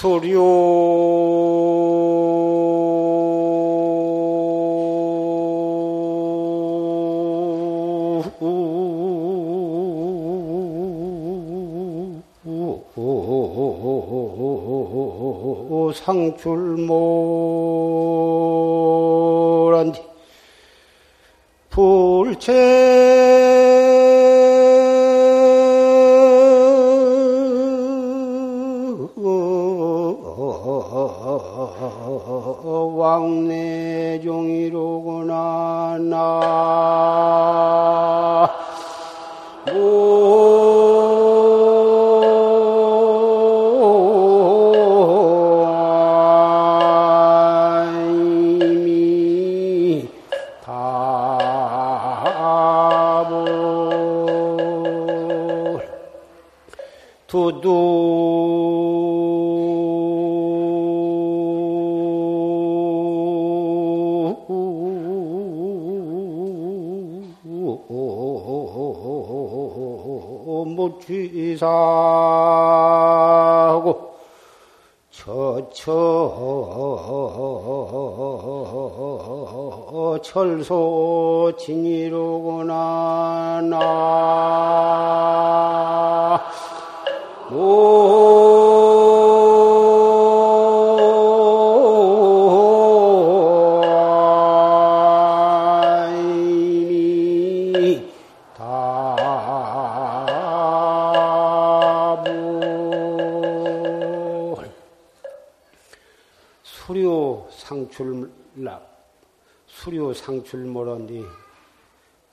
[0.00, 1.47] 수료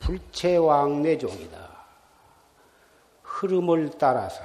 [0.06, 1.76] 불체왕래종이다.
[3.24, 4.44] 흐름을 따라서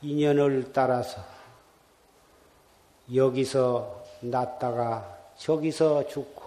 [0.00, 1.22] 인연을 따라서
[3.14, 6.42] 여기서 났다가 저기서 죽고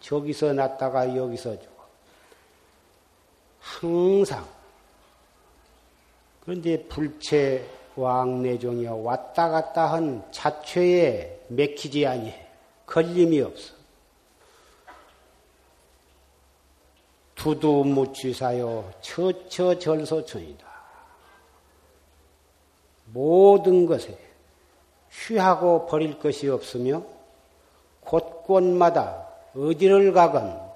[0.00, 1.80] 저기서 났다가 여기서 죽고.
[3.60, 4.46] 항상.
[6.42, 8.92] 그런데 불체 왕래종이야.
[8.92, 12.46] 왔다 갔다 한 자체에 맥히지 아니해.
[12.86, 13.79] 걸림이 없어
[17.40, 20.66] 두두무취사요 처처절소천이다
[23.06, 24.18] 모든 것에
[25.10, 27.02] 취하고 버릴 것이 없으며
[28.02, 30.70] 곳곳마다 어디를 가건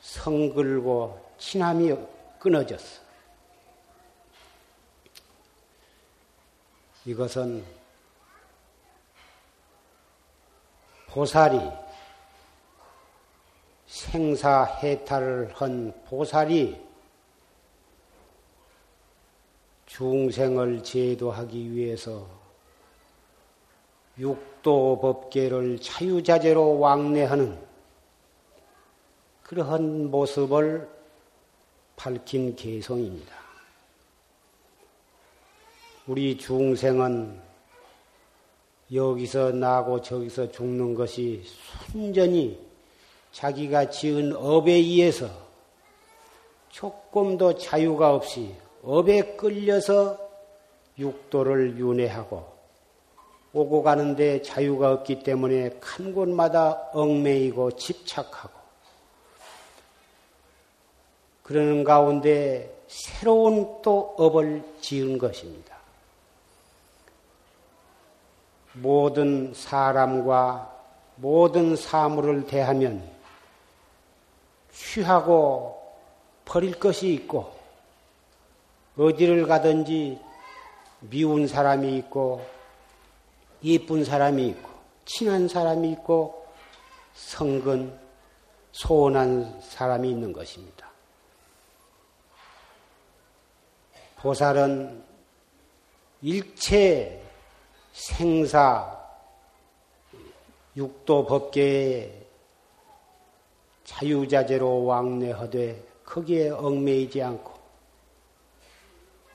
[0.00, 1.94] 성글고 친함이
[2.38, 3.00] 끊어졌어.
[7.04, 7.64] 이것은
[11.08, 11.60] 보살이
[13.96, 16.78] 생사해탈을 한 보살이
[19.86, 22.28] 중생을 제도하기 위해서
[24.18, 27.58] 육도 법계를 자유자재로 왕래하는
[29.44, 30.90] 그러한 모습을
[31.96, 33.34] 밝힌 개성입니다.
[36.06, 37.40] 우리 중생은
[38.92, 41.42] 여기서 나고 저기서 죽는 것이
[41.90, 42.65] 순전히
[43.36, 45.28] 자기가 지은 업에 의해서
[46.70, 50.18] 조금도 자유가 없이 업에 끌려서
[50.98, 52.56] 육도를 윤회하고
[53.52, 58.58] 오고 가는데 자유가 없기 때문에 간 곳마다 얽매이고 집착하고
[61.42, 65.76] 그러는 가운데 새로운 또 업을 지은 것입니다.
[68.72, 70.74] 모든 사람과
[71.16, 73.15] 모든 사물을 대하면
[74.76, 75.82] 취하고
[76.44, 77.52] 버릴 것이 있고
[78.98, 80.20] 어디를 가든지
[81.00, 82.46] 미운 사람이 있고
[83.64, 84.68] 예쁜 사람이 있고
[85.06, 86.46] 친한 사람이 있고
[87.14, 87.98] 성근
[88.72, 90.90] 소원한 사람이 있는 것입니다.
[94.16, 95.02] 보살은
[96.20, 97.22] 일체
[97.92, 98.94] 생사
[100.76, 102.25] 육도 법계에
[103.86, 107.54] 자유자재로 왕래하되 크기에 얽매이지 않고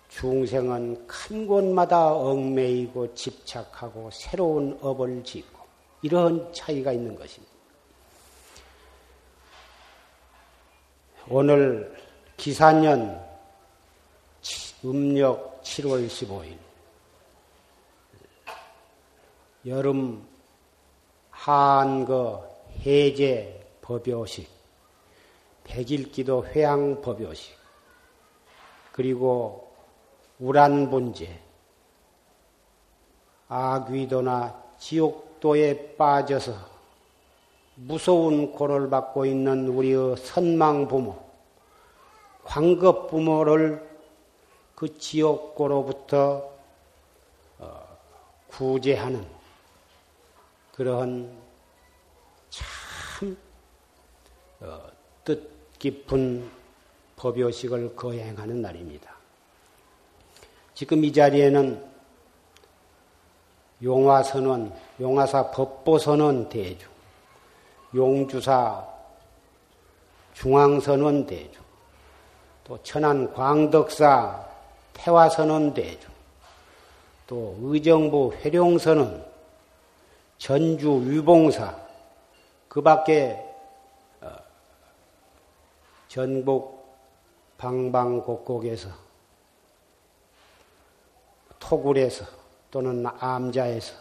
[0.09, 5.62] 중생은 큰 곳마다 얽매이고 집착하고 새로운 업을 짓고
[6.01, 7.51] 이러한 차이가 있는 것입니다.
[11.30, 11.95] 오늘
[12.36, 13.25] 기사년
[14.83, 16.57] 음력 7월 15일
[19.68, 20.27] 여름
[21.30, 22.50] 한거
[22.80, 23.61] 해제
[23.91, 24.47] 법요식
[25.65, 27.57] 백일기도 회양 법요식
[28.93, 29.69] 그리고
[30.39, 31.39] 우란분제
[33.49, 36.53] 아귀도나 지옥도에 빠져서
[37.75, 41.21] 무서운 고를 받고 있는 우리의 선망 부모,
[42.43, 43.89] 광급 부모를
[44.75, 46.49] 그 지옥고로부터
[47.59, 47.97] 어,
[48.47, 49.27] 구제하는
[50.73, 51.41] 그러한
[52.49, 52.65] 참
[53.27, 53.35] 어,
[55.24, 56.50] 뜻깊은
[57.16, 59.16] 법요식을 거행하는 날입니다.
[60.74, 61.92] 지금 이 자리에는
[63.84, 66.88] 용화선원, 용화사 법보선원 대주,
[67.96, 68.88] 용주사
[70.34, 71.60] 중앙선원 대주,
[72.63, 74.48] 또 천안 광덕사
[74.94, 76.08] 태화선원 대주,
[77.28, 79.25] 또 의정부 회룡선원,
[80.38, 81.75] 전주 유봉사,
[82.68, 83.50] 그 밖에 어,
[86.12, 86.94] 전국
[87.58, 88.90] 방방곡곡에서
[91.58, 92.25] 토굴에서
[92.69, 93.94] 또는 암자에서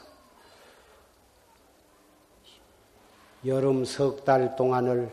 [3.47, 5.09] 여름 석 달 동안을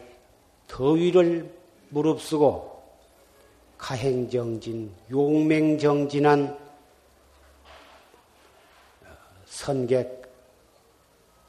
[0.67, 1.55] 더위를
[1.89, 2.81] 무릅쓰고
[3.77, 6.57] 가행정진, 용맹정진한
[9.45, 10.27] 선객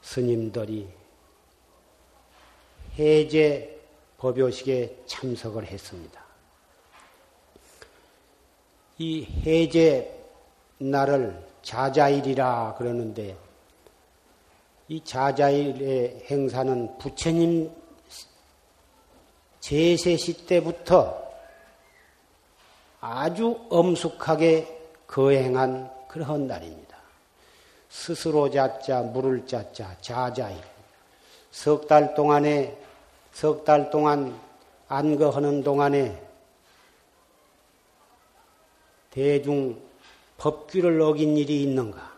[0.03, 0.87] 스님들이
[2.99, 3.78] 해제
[4.19, 6.21] 법요식에 참석을 했습니다.
[8.97, 10.13] 이 해제
[10.77, 13.35] 날을 자자일이라 그러는데
[14.89, 17.71] 이 자자일의 행사는 부처님
[19.59, 21.29] 제세시 때부터
[23.01, 26.97] 아주 엄숙하게 거행한 그런 날입니다.
[27.89, 30.61] 스스로 자자, 물을 자자, 자자일.
[31.51, 32.77] 석 달 동안에,
[33.39, 34.37] 석 달 동안
[34.89, 36.21] 안거하는 동안에
[39.11, 39.81] 대중
[40.35, 42.11] 법규를 어긴 일이 있는가?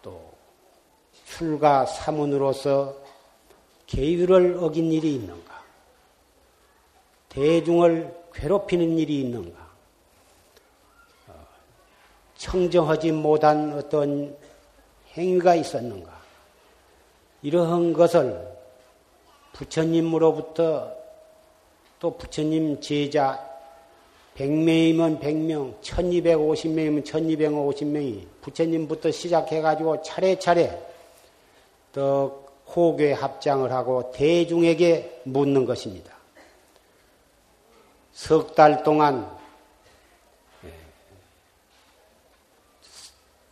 [0.00, 0.32] 또
[1.26, 2.96] 출가 사문으로서
[3.86, 5.62] 계율을 어긴 일이 있는가?
[7.28, 9.68] 대중을 괴롭히는 일이 있는가?
[11.26, 11.46] 어,
[12.38, 14.34] 청정하지 못한 어떤
[15.12, 16.10] 행위가 있었는가?
[17.42, 18.55] 이러한 것을
[19.56, 20.92] 부처님으로부터
[21.98, 23.42] 또 부처님 제자
[24.36, 30.78] 100명이면 100명, 1250명이면 1250명이 부처님부터 시작해가지고 차례차례
[31.92, 36.14] 또 호교에 합장을 하고 대중에게 묻는 것입니다.
[38.12, 39.30] 석 달 동안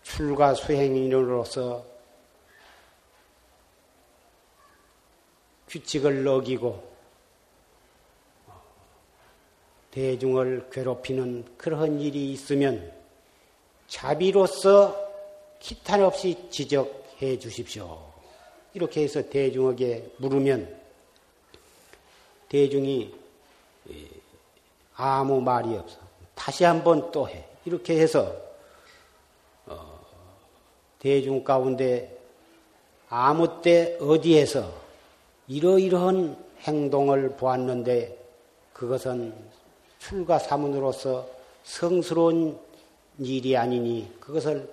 [0.03, 1.94] 출가 수행인으로서
[5.75, 6.95] 규칙을 어기고
[9.91, 12.93] 대중을 괴롭히는 그런 일이 있으면
[13.89, 14.97] 자비로서
[15.59, 18.01] 기탄 없이 지적해 주십시오.
[18.73, 20.81] 이렇게 해서 대중에게 물으면
[22.49, 23.13] 대중이
[24.95, 25.99] 아무 말이 없어.
[26.37, 27.49] 다시 한번 또 해.
[27.65, 28.33] 이렇게 해서
[31.01, 32.17] 대중 가운데
[33.09, 34.84] 아무 때 어디에서
[35.47, 38.19] 이러이러한 행동을 보았는데
[38.73, 39.35] 그것은
[39.99, 41.27] 출가 사문으로서
[41.63, 42.59] 성스러운
[43.19, 44.69] 일이 아니니 그것을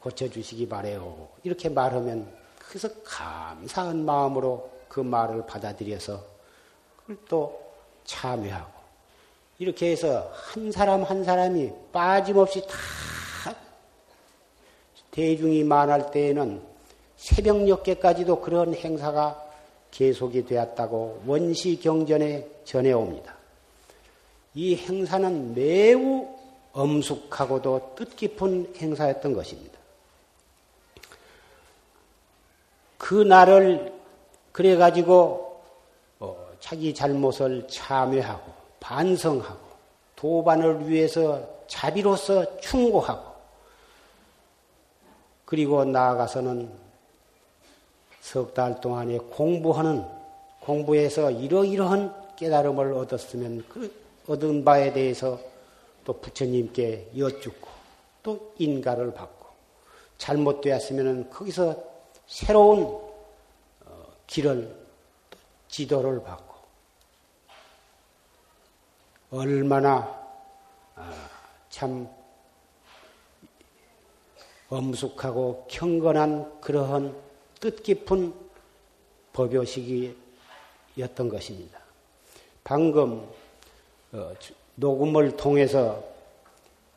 [0.00, 1.28] 고쳐주시기 바래요.
[1.42, 2.26] 이렇게 말하면
[2.58, 6.24] 그래서 감사한 마음으로 그 말을 받아들여서
[6.96, 7.62] 그걸 또
[8.04, 8.72] 참여하고
[9.58, 13.54] 이렇게 해서 한 사람 한 사람이 빠짐없이 다
[15.12, 16.62] 대중이 많을 때에는
[17.16, 19.41] 새벽녘에까지도 그런 행사가
[19.92, 23.36] 계속이 되었다고 원시 경전에 전해옵니다.
[24.54, 26.28] 이 행사는 매우
[26.72, 29.78] 엄숙하고도 뜻깊은 행사였던 것입니다.
[32.98, 33.92] 그 날을
[34.52, 35.60] 그래가지고
[36.20, 39.72] 어, 자기 잘못을 참회하고 반성하고
[40.16, 43.32] 도반을 위해서 자비로서 충고하고
[45.44, 46.70] 그리고 나아가서는
[48.22, 50.06] 석 달 동안에 공부하는
[50.60, 53.92] 공부에서 이러이러한 깨달음을 얻었으면 그
[54.28, 55.38] 얻은 바에 대해서
[56.04, 57.68] 또 부처님께 여쭙고
[58.22, 59.46] 또 인가를 받고
[60.18, 61.76] 잘못되었으면 거기서
[62.28, 64.72] 새로운 어, 길을
[65.66, 66.54] 지도를 받고
[69.32, 70.22] 얼마나
[70.94, 71.28] 아,
[71.70, 72.08] 참
[74.68, 77.31] 엄숙하고 경건한 그러한
[77.62, 78.34] 뜻깊은
[79.32, 80.14] 법요식이었던
[81.30, 81.78] 것입니다.
[82.64, 83.26] 방금
[84.10, 84.32] 어,
[84.74, 86.02] 녹음을 통해서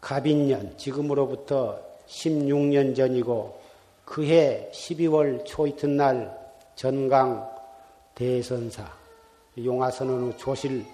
[0.01, 3.61] 가빈년, 지금으로부터 16년 전이고
[4.05, 6.35] 그해 12월 초 이튿날
[6.75, 7.49] 전강
[8.15, 8.91] 대선사
[9.57, 10.85] 용화선언의 조실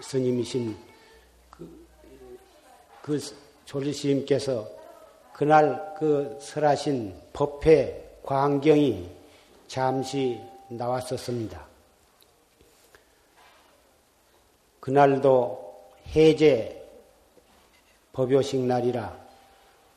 [0.00, 0.76] 스님이신
[1.50, 1.86] 그,
[3.02, 3.20] 그
[3.64, 4.66] 조실 스님께서
[5.32, 9.08] 그날 그 설하신 법회 광경이
[9.68, 11.64] 잠시 나왔었습니다.
[14.80, 15.74] 그날도
[16.08, 16.86] 해제
[18.12, 19.16] 법요식 날이라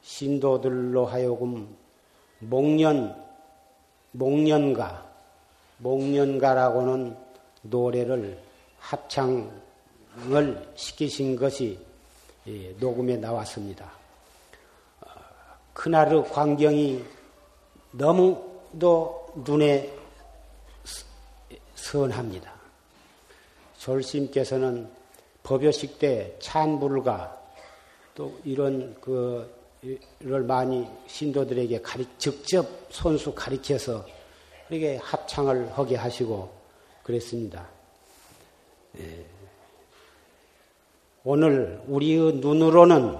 [0.02, 1.76] 신도들로 하여금
[2.40, 3.22] 목련,
[4.14, 5.06] 목련가,
[5.80, 7.18] 목련가라고는
[7.64, 8.42] 노래를
[8.80, 9.52] 합창을
[10.76, 11.78] 시키신 것이
[12.48, 13.92] 예, 녹음에 나왔습니다.
[15.74, 17.20] 그날의 광경이
[17.92, 19.94] 너무도 눈에
[21.76, 22.54] 선합니다.
[23.78, 24.90] 졸심께서는
[25.44, 27.42] 법요식 때 찬불과
[28.14, 34.06] 또 이런 그를 많이 신도들에게 가리, 직접 손수 가리켜서
[34.68, 36.52] 그렇게 합창을 하게 하시고
[37.04, 37.68] 그랬습니다.
[39.00, 39.26] 예.
[41.24, 43.18] 오늘 우리의 눈으로는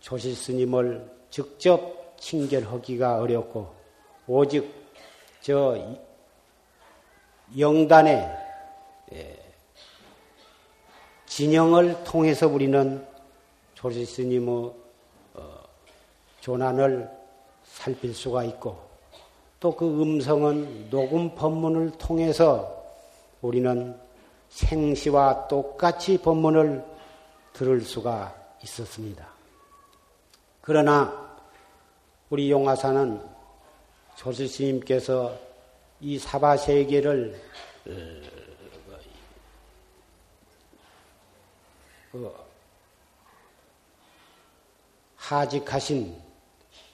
[0.00, 3.74] 조실 스님을 직접 친결하기가 어렵고
[4.28, 4.72] 오직
[5.40, 5.76] 저
[7.58, 8.30] 영단의
[9.12, 9.38] 예,
[11.26, 13.04] 진영을 통해서 우리는
[13.74, 14.72] 조실 스님의
[15.34, 15.62] 어,
[16.40, 17.10] 조난을
[17.64, 18.90] 살필 수가 있고
[19.60, 22.82] 또 그 음성은 녹음 법문을 통해서
[23.42, 23.94] 우리는
[24.48, 26.82] 생시와 똑같이 법문을
[27.52, 29.28] 들을 수가 있었습니다.
[30.62, 31.19] 그러나
[32.30, 33.20] 우리 용화사는
[34.16, 35.36] 조실 스님께서
[36.00, 37.40] 이 사바 세계를
[42.12, 42.32] 어,
[45.16, 46.16] 하직하신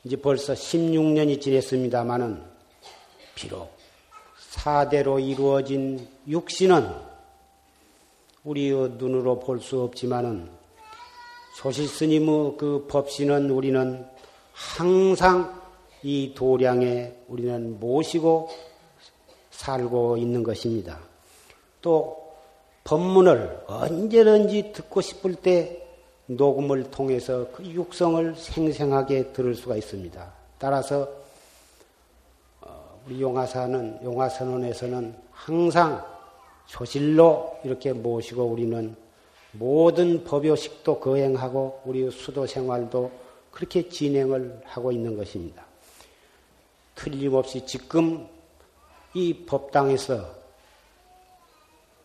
[0.05, 2.43] 이제 벌써 16년이 지냈습니다마는
[3.35, 3.77] 비록
[4.39, 7.07] 사대로 이루어진 육신은
[8.45, 10.51] 우리의 눈으로 볼 수 없지만은
[11.59, 14.16] 조실 스님의 그 법신은 우리는
[14.57, 15.61] 항상
[16.03, 18.49] 이 도량에 우리는 모시고
[19.51, 20.99] 살고 있는 것입니다.
[21.83, 22.33] 또
[22.85, 25.87] 법문을 언제든지 듣고 싶을 때
[26.25, 30.33] 녹음을 통해서 그 육성을 생생하게 들을 수가 있습니다.
[30.59, 31.07] 따라서
[32.63, 36.03] 어, 우리 용화사는 용화선언에서는 항상
[36.65, 38.97] 조실로 이렇게 모시고 우리는
[39.53, 43.26] 모든 법요식도 거행하고 우리 수도 생활도
[43.57, 45.65] 그렇게 진행을 하고 있는 것입니다.
[46.95, 48.29] 틀림없이 지금
[49.15, 50.31] 이 법당에서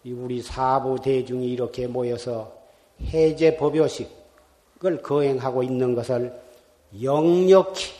[0.05, 2.57] 우리 사부 대중이 이렇게 모여서
[3.01, 6.33] 해제 법요식을 거행하고 있는 것을
[7.03, 7.91] 역력히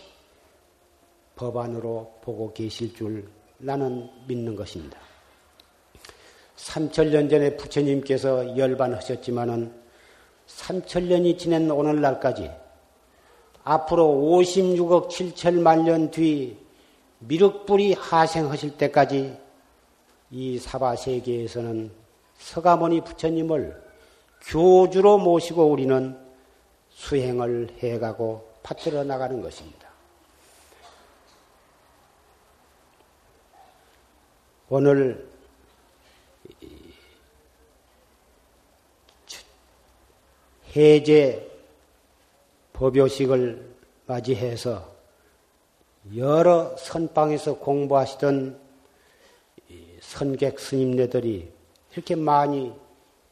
[1.36, 3.28] 법안으로 보고 계실 줄
[3.58, 4.98] 나는 믿는 것입니다.
[6.56, 9.74] 3천년 전에 부처님께서 열반하셨지만은
[10.48, 12.62] 3천년이 지낸 오늘날까지
[13.64, 16.58] 앞으로 56억 7천만 년 뒤
[17.20, 19.38] 미륵불이 하생하실 때까지
[20.32, 21.92] 이 사바 세계에서는
[22.40, 23.82] 서가모니 부처님을
[24.42, 26.18] 교주로 모시고 우리는
[26.90, 29.88] 수행을 해가고 파트러 나가는 것입니다.
[34.70, 35.30] 오늘
[40.76, 41.51] 해제
[42.82, 43.76] 법요식을
[44.08, 44.92] 맞이해서
[46.16, 48.60] 여러 선방에서 공부하시던
[50.00, 51.48] 선객 스님네들이
[51.94, 52.74] 이렇게 많이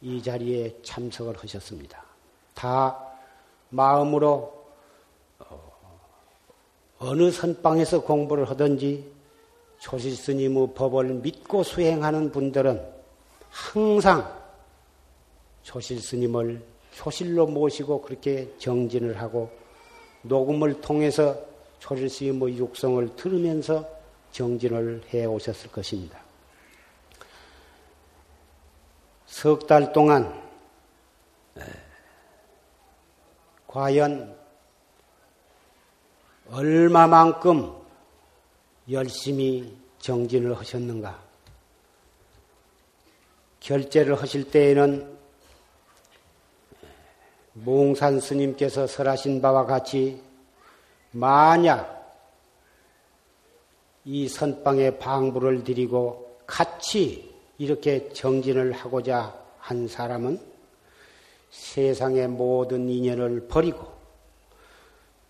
[0.01, 2.03] 이 자리에 참석을 하셨습니다.
[2.53, 2.95] 다
[3.69, 4.67] 마음으로
[5.39, 5.71] 어,
[6.99, 9.11] 어느 선방에서 공부를 하든지
[9.79, 12.87] 조실 스님의 법을 믿고 수행하는 분들은
[13.49, 14.31] 항상
[15.63, 16.63] 조실 스님을
[16.99, 19.49] 조실로 모시고 그렇게 정진을 하고
[20.23, 21.39] 녹음을 통해서
[21.79, 23.87] 조실 스님의 육성을 들으면서
[24.33, 26.19] 정진을 해 오셨을 것입니다.
[29.27, 30.43] 석 달 동안
[33.65, 34.35] 과연
[36.51, 37.73] 얼마만큼
[38.91, 41.17] 열심히 정진을 하셨는가?
[43.61, 45.18] 결제를 하실 때에는
[47.53, 50.21] 몽산 스님께서 설하신 바와 같이
[51.11, 51.97] 만약
[54.05, 60.39] 이 선방에 방부를 드리고 같이 이렇게 정진을 하고자 한 사람은
[61.51, 63.87] 세상의 모든 인연을 버리고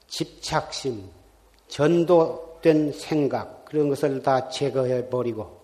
[0.07, 1.09] 집착심,
[1.67, 5.59] 전도 잘못된 생각 그런 것을 다 제거해 버리고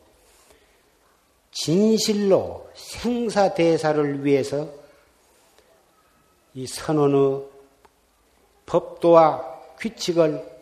[1.52, 4.68] 진실로 생사대사를 위해서
[6.56, 7.44] 이 선언의
[8.66, 9.44] 법도와
[9.78, 10.56] 규칙을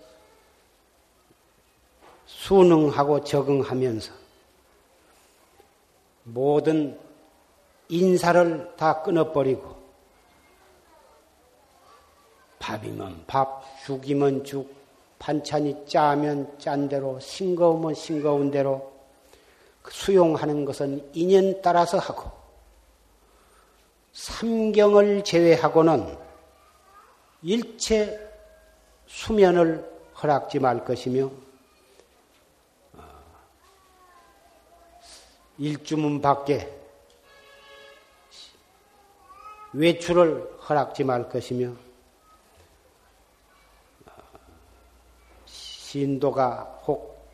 [2.25, 4.11] 순응하고 적응하면서
[6.23, 6.99] 모든
[7.89, 9.83] 인사를 다 끊어버리고
[12.57, 14.73] 밥이면 밥, 죽이면 죽,
[15.19, 18.91] 반찬이 짜면 짠 대로, 싱거우면 싱거운 대로
[19.87, 22.42] 수용하는 것은 인연 따라서 하고
[24.13, 26.17] 삼경을 제외하고는
[27.41, 28.31] 일체
[29.07, 29.91] 수면을
[30.21, 31.31] 허락지 말 것이며
[35.57, 36.71] 일주문 밖에
[39.73, 41.73] 외출을 허락지 말 것이며
[45.45, 47.27] 신도가 혹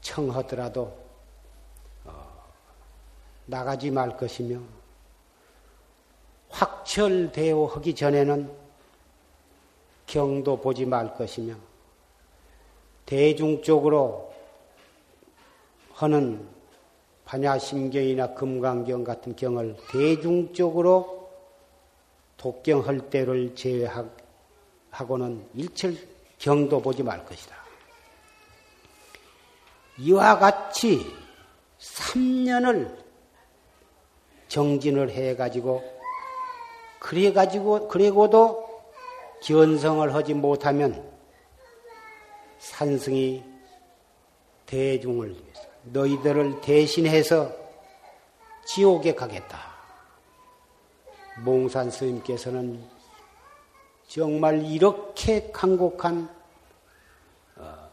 [0.00, 0.99] 청하더라도 어,
[3.50, 4.60] 나가지 말 것이며
[6.50, 8.50] 확철대오 하기 전에는
[10.06, 11.54] 경도 보지 말 것이며
[13.06, 14.32] 대중적으로
[15.92, 16.48] 하는
[17.24, 21.30] 반야심경이나 금강경 같은 경을 대중적으로
[22.36, 25.96] 독경할 때를 제외하고는 일철
[26.38, 27.56] 경도 보지 말 것이다.
[29.98, 31.04] 이와 같이
[31.78, 33.09] 3년을
[34.50, 35.82] 정진을 해가지고,
[36.98, 38.68] 그래가지고, 그리고도
[39.42, 41.08] 견성을 하지 못하면
[42.58, 43.42] 산승이
[44.66, 47.50] 대중을 위해서 너희들을 대신해서
[48.66, 49.58] 지옥에 가겠다.
[51.38, 52.84] 몽산 스님께서는
[54.06, 56.28] 정말 이렇게 강곡한
[57.56, 57.90] 어,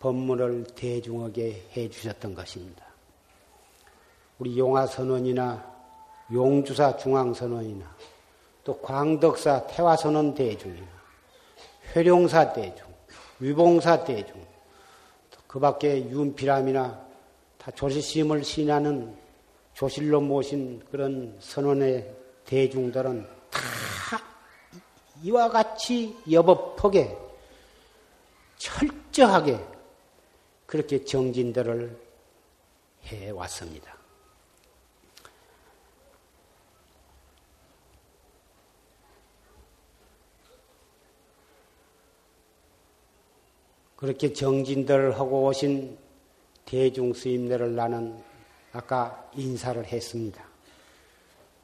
[0.00, 2.84] 법문을 대중하게 해 주셨던 것입니다.
[4.38, 5.73] 우리 용화선원이나
[6.34, 7.96] 용주사 중앙선원이나
[8.64, 10.86] 또 광덕사 태화선원 대중이나
[11.94, 12.86] 회룡사 대중,
[13.38, 14.44] 위봉사 대중,
[15.46, 17.06] 그 밖에 윤피람이나
[17.58, 19.16] 다 조실심을 신하는
[19.74, 22.12] 조실로 모신 그런 선원의
[22.44, 24.20] 대중들은 다
[25.22, 27.16] 이와 같이 여법하게
[28.56, 29.58] 철저하게
[30.66, 31.96] 그렇게 정진들을
[33.06, 33.93] 해 왔습니다.
[44.04, 45.96] 그렇게 정진들을 하고 오신
[46.66, 48.22] 대중 스님들을 나는
[48.74, 50.44] 아까 인사를 했습니다.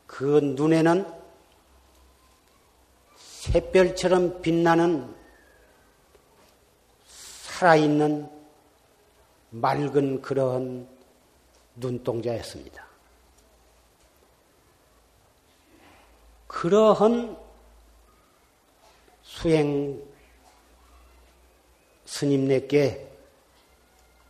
[0.07, 1.05] 그 눈에는
[3.18, 5.14] 샛별처럼 빛나는
[7.05, 8.26] 살아있는
[9.50, 10.88] 맑은 그러한
[11.76, 12.87] 눈동자였습니다.
[16.46, 17.37] 그러한
[19.20, 20.10] 수행
[22.11, 23.09] 스님네께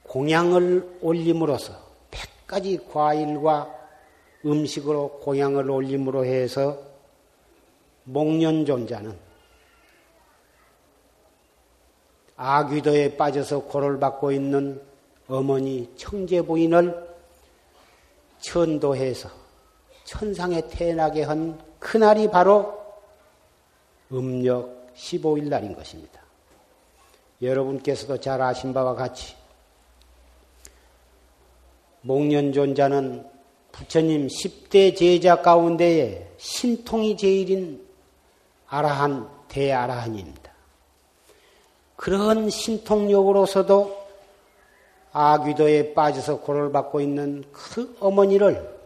[0.02, 1.72] 공양을 올림으로써
[2.10, 3.74] 100가지 과일과
[4.44, 6.78] 음식으로 공양을 올림으로 해서
[8.04, 9.16] 목련존자는
[12.36, 14.80] 아귀도에 빠져서 고를 받고 있는
[15.26, 17.08] 어머니 청제 부인을
[18.40, 19.30] 천도해서
[20.04, 22.78] 천상에 태어나게 한 그날이 바로
[24.12, 26.29] 음력 15일 날인 것입니다.
[27.42, 29.34] 여러분께서도 잘 아신 바와 같이
[32.02, 33.26] 목련존자는
[33.72, 37.86] 부처님 10대 제자 가운데에 신통이 제일인
[38.66, 40.50] 아라한, 대아라한입니다.
[41.96, 44.00] 그런 신통력으로서도
[45.12, 48.78] 아귀도에 빠져서 고를 받고 있는 그 어머니를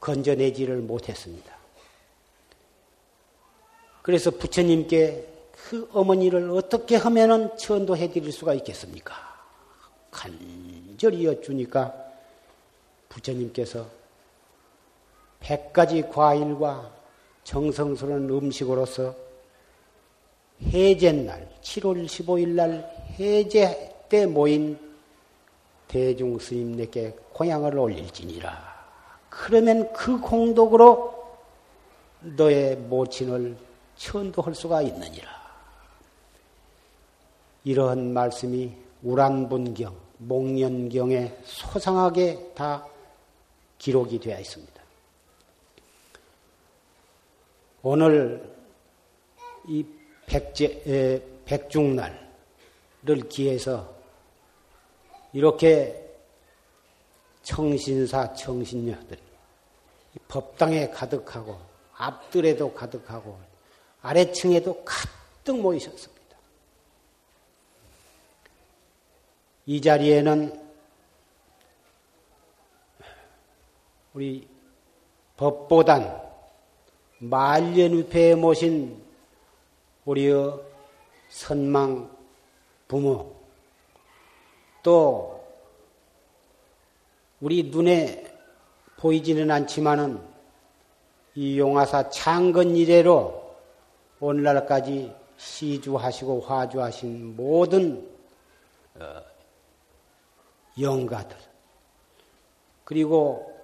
[0.00, 1.56] 건져내지를 못했습니다.
[4.02, 9.14] 그래서 부처님께 그 어머니를 어떻게 하면은 천도해 드릴 수가 있겠습니까?
[10.10, 11.94] 간절히 여쭈니까
[13.08, 13.86] 부처님께서
[15.40, 16.90] 백 가지 과일과
[17.44, 19.14] 정성스러운 음식으로서
[20.62, 24.78] 해제날, 7월 15일 날 해제 때 모인
[25.86, 28.78] 대중 스님네께 공양을 올릴지니라.
[29.28, 31.14] 그러면 그 공덕으로
[32.20, 33.56] 너의 모친을
[33.96, 35.37] 천도할 수가 있느니라.
[37.68, 42.86] 이러한 말씀이 우란분경, 목련경에 소상하게 다
[43.76, 44.82] 기록이 되어 있습니다.
[47.82, 48.42] 오늘
[49.66, 49.84] 이
[50.24, 52.16] 백제, 백중날을
[53.28, 53.94] 기해서
[55.34, 56.10] 이렇게
[57.42, 59.18] 청신사 청신녀들
[60.26, 61.58] 법당에 가득하고
[61.92, 63.38] 앞들에도 가득하고
[64.00, 66.17] 아래층에도 가득 모이셨습니다.
[69.68, 70.58] 이 자리에는
[74.14, 74.48] 우리
[75.36, 76.22] 법보단
[77.18, 78.98] 말년위패에 모신
[80.06, 80.54] 우리의
[81.28, 82.10] 선망
[82.88, 83.36] 부모
[84.82, 85.44] 또
[87.42, 88.24] 우리 눈에
[88.96, 90.18] 보이지는 않지만은
[91.34, 93.54] 이 용화사 창건 이래로
[94.18, 98.10] 오늘날까지 시주하시고 화주하신 모든
[98.98, 99.27] 어,
[100.80, 101.36] 영가들.
[102.84, 103.54] 그리고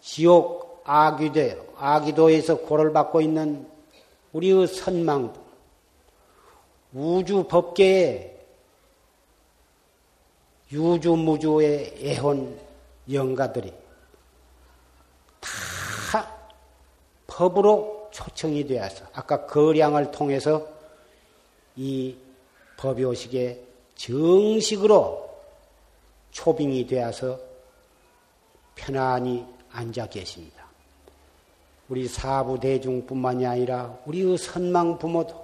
[0.00, 3.68] 지옥 아기대 아기도에서 고를 받고 있는
[4.32, 5.34] 우리의 선망
[6.92, 8.36] 우주 법계의
[10.72, 12.58] 유주무주의 애혼
[13.10, 13.72] 영가들이
[15.40, 16.34] 다
[17.26, 20.66] 법으로 초청이 되어서 아까 거량을 통해서
[21.76, 22.16] 이
[22.76, 23.62] 법요식에
[23.96, 25.27] 정식으로
[26.30, 27.38] 초빙이 되어서
[28.74, 30.66] 편안히 앉아 계십니다.
[31.88, 35.34] 우리 사부 대중뿐만이 아니라 우리의 선망 부모도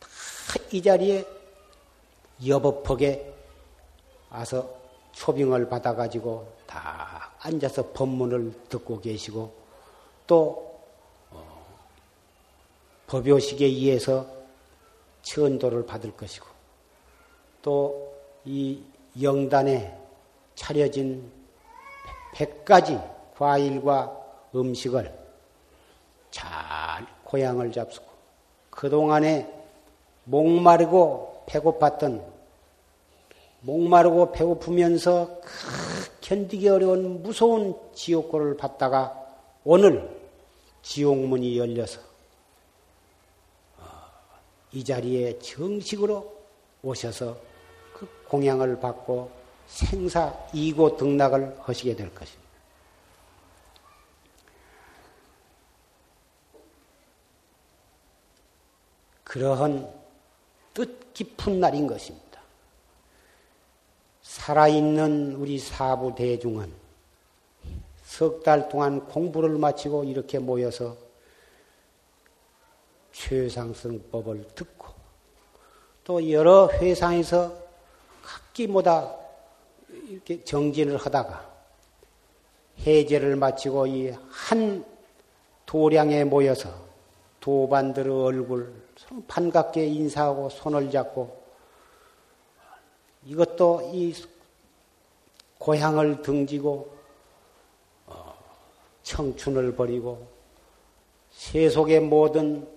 [0.00, 1.24] 다 이 자리에
[2.44, 3.32] 여법폭에
[4.30, 4.68] 와서
[5.12, 9.54] 초빙을 받아가지고 다 앉아서 법문을 듣고 계시고
[10.26, 10.80] 또
[11.30, 11.66] 어,
[13.06, 14.26] 법요식에 의해서
[15.22, 16.46] 천도를 받을 것이고
[17.62, 18.82] 또 이
[19.20, 19.96] 영단에
[20.54, 21.30] 차려진
[22.34, 22.98] 백 가지
[23.36, 24.20] 과일과
[24.54, 25.12] 음식을
[26.30, 28.06] 잘 고향을 잡수고
[28.70, 29.52] 그동안에
[30.24, 32.24] 목마르고 배고팠던
[33.60, 35.40] 목마르고 배고프면서
[36.20, 39.20] 견디기 어려운 무서운 지옥고를 받다가
[39.64, 40.10] 오늘
[40.82, 42.00] 지옥문이 열려서
[43.78, 43.84] 어,
[44.72, 46.34] 이 자리에 정식으로
[46.82, 47.36] 오셔서
[48.04, 49.30] 그 공양을 받고
[49.66, 52.44] 생사 이고 등락을 하시게 될 것입니다.
[59.24, 59.92] 그러한
[60.74, 62.24] 뜻깊은 날인 것입니다.
[64.22, 66.72] 살아있는 우리 사부 대중은
[68.04, 70.96] 석 달 동안 공부를 마치고 이렇게 모여서
[73.12, 74.88] 최상승법을 듣고
[76.04, 77.63] 또 여러 회상에서
[78.24, 79.14] 각기마다
[80.08, 81.52] 이렇게 정진을 하다가
[82.86, 84.84] 해제를 마치고 이 한
[85.66, 86.70] 도량에 모여서
[87.40, 88.72] 도반들의 얼굴
[89.26, 91.42] 반갑게 인사하고 손을 잡고
[93.24, 94.14] 이것도 이
[95.58, 96.94] 고향을 등지고
[98.06, 98.34] 어,
[99.02, 100.26] 청춘을 버리고
[101.32, 102.68] 세속의 모든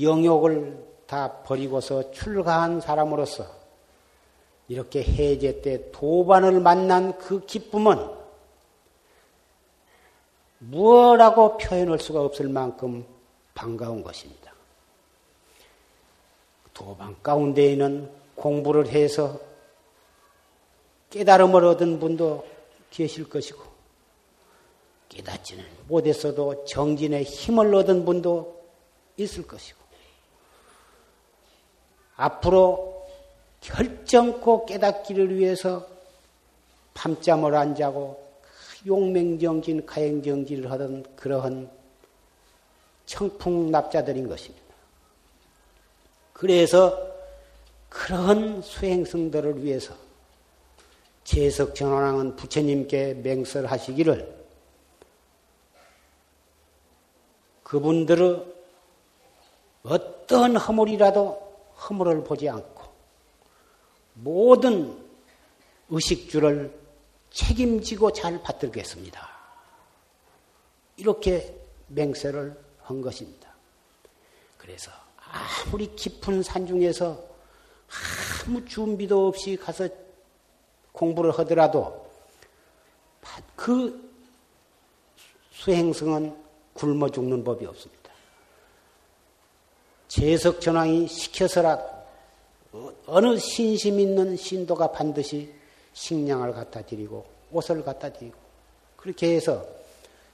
[0.00, 3.46] 영욕을 다 버리고서 출가한 사람으로서
[4.68, 8.18] 이렇게 해제 때 도반을 만난 그 기쁨은
[10.58, 13.04] 무엇라고 표현할 수가 없을 만큼
[13.54, 14.52] 반가운 것입니다.
[16.74, 19.40] 도반 가운데에는 공부를 해서
[21.10, 22.46] 깨달음을 얻은 분도
[22.90, 23.62] 계실 것이고,
[25.08, 28.62] 깨닫지는 못했어도 정진의 힘을 얻은 분도
[29.16, 29.78] 있을 것이고,
[32.16, 32.87] 앞으로
[33.60, 35.86] 결정코 깨닫기를 위해서
[36.94, 38.26] 밤잠을 안 자고
[38.86, 41.70] 용맹정진, 가행정진을 하던 그러한
[43.06, 44.66] 청풍납자들인 것입니다.
[46.32, 46.96] 그래서
[47.88, 49.94] 그러한 수행성들을 위해서
[51.24, 54.38] 재석 전원왕은 부처님께 맹설하시기를
[57.64, 58.44] 그분들의
[59.82, 61.48] 어떤 허물이라도
[61.88, 62.77] 허물을 보지 않고
[64.22, 64.96] 모든
[65.90, 66.76] 의식주를
[67.30, 69.28] 책임지고 잘 받들겠습니다.
[70.96, 71.54] 이렇게
[71.88, 73.54] 맹세를 한 것입니다.
[74.56, 77.22] 그래서 아무리 깊은 산 중에서
[78.46, 79.88] 아무 준비도 없이 가서
[80.92, 82.08] 공부를 하더라도
[83.54, 84.08] 그
[85.52, 86.36] 수행성은
[86.74, 88.10] 굶어 죽는 법이 없습니다.
[90.08, 91.97] 재석 전왕이 시켜서라도
[93.06, 95.52] 어느 신심 있는 신도가 반드시
[95.94, 98.36] 식량을 갖다 드리고 옷을 갖다 드리고
[98.96, 99.64] 그렇게 해서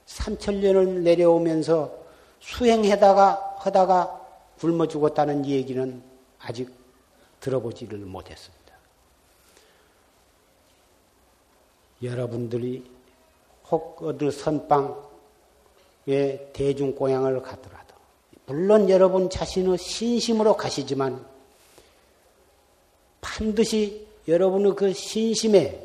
[0.05, 1.97] 삼천년을 내려오면서
[2.39, 4.21] 수행하다가 하다가
[4.59, 6.01] 굶어 죽었다는 얘기는
[6.39, 6.71] 아직
[7.39, 8.65] 들어보지를 못했습니다.
[12.03, 12.83] 여러분들이
[13.71, 14.85] 혹 어느 선방에
[16.53, 17.95] 대중고향을 가더라도
[18.45, 21.25] 물론 여러분 자신의 신심으로 가시지만
[23.25, 25.81] 반드시 여러분의 그 신심에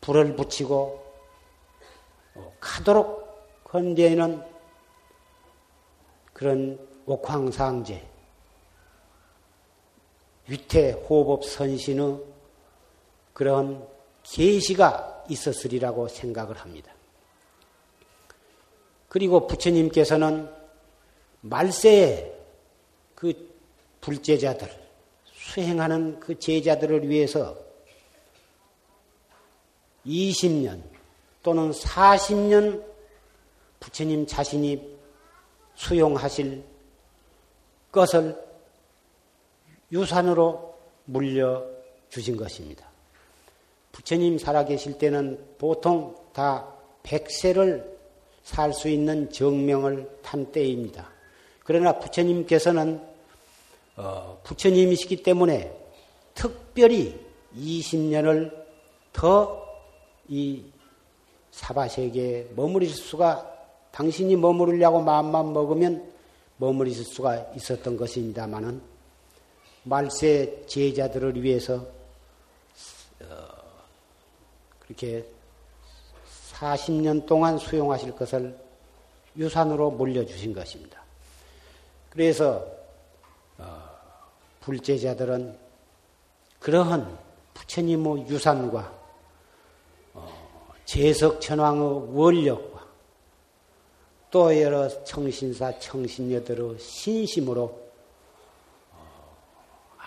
[0.00, 1.00] 불을 붙이고
[2.58, 3.22] 가도록
[3.72, 4.44] 헌재에는
[6.32, 8.04] 그런 옥황상제,
[10.48, 12.20] 위태호법 선신의
[13.32, 13.88] 그런
[14.24, 16.92] 계시가 있었으리라고 생각을 합니다.
[19.08, 20.50] 그리고 부처님께서는
[21.42, 22.38] 말세에
[23.14, 23.54] 그
[24.00, 24.81] 불제자들,
[25.52, 27.58] 수행하는 그 제자들을 위해서
[30.06, 30.82] 20년
[31.42, 32.82] 또는 40년
[33.78, 34.96] 부처님 자신이
[35.74, 36.64] 수용하실
[37.90, 38.42] 것을
[39.90, 42.86] 유산으로 물려주신 것입니다.
[43.92, 46.66] 부처님 살아계실 때는 보통 다
[47.02, 47.92] 100세를
[48.42, 51.12] 살 수 있는 정명을 탄 때입니다.
[51.62, 53.11] 그러나 부처님께서는
[53.96, 55.72] 어, 부처님이시기 때문에
[56.34, 57.18] 특별히
[57.56, 58.52] 20년을
[59.12, 59.62] 더
[60.28, 60.64] 이
[61.50, 63.50] 사바세계에 머무릴 수가
[63.90, 66.10] 당신이 머무르려고 마음만 먹으면
[66.56, 68.80] 머무릴 수가 있었던 것입니다마는
[69.82, 71.86] 말세 제자들을 위해서
[73.20, 73.46] 어,
[74.78, 75.26] 그렇게
[76.52, 78.56] 40년 동안 수용하실 것을
[79.36, 81.02] 유산으로 물려주신 것입니다.
[82.08, 82.81] 그래서 어,
[84.60, 85.58] 불제자들은
[86.60, 87.18] 그러한
[87.54, 89.00] 부처님의 유산과
[90.14, 92.72] 어, 제석천왕의 원력
[94.30, 97.64] 또 여러 청신사 청신녀들의 신심으로
[98.92, 99.36] 어,
[99.98, 100.02] 아,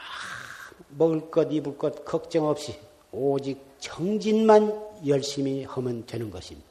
[0.90, 2.80] 먹을 것 입을 것 걱정 없이
[3.12, 6.70] 오직 정진만 열심히 하면 되는 것입니다.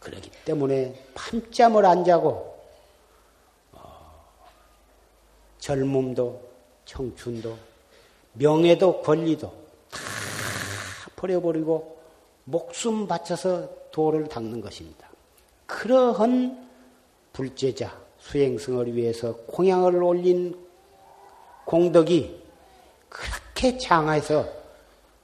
[0.00, 2.58] 그렇기 때문에 밤잠을 안 자고
[3.72, 4.40] 어,
[5.66, 6.40] 젊음도
[6.84, 7.56] 청춘도
[8.34, 9.48] 명예도 권리도
[9.90, 9.98] 다
[11.16, 11.98] 버려버리고
[12.44, 15.08] 목숨 바쳐서 도를 닦는 것입니다.
[15.66, 16.68] 그러한
[17.32, 20.56] 불제자 수행승을 위해서 공양을 올린
[21.64, 22.40] 공덕이
[23.08, 24.46] 그렇게 장해서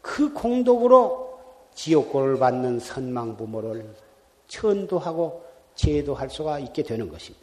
[0.01, 1.39] 그 공덕으로
[1.77, 3.95] 지옥고를 받는 선망부모를
[4.49, 5.45] 천도하고
[5.77, 7.42] 제도할 수가 있게 되는 것입니다.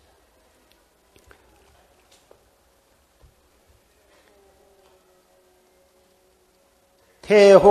[7.29, 7.69] 대호.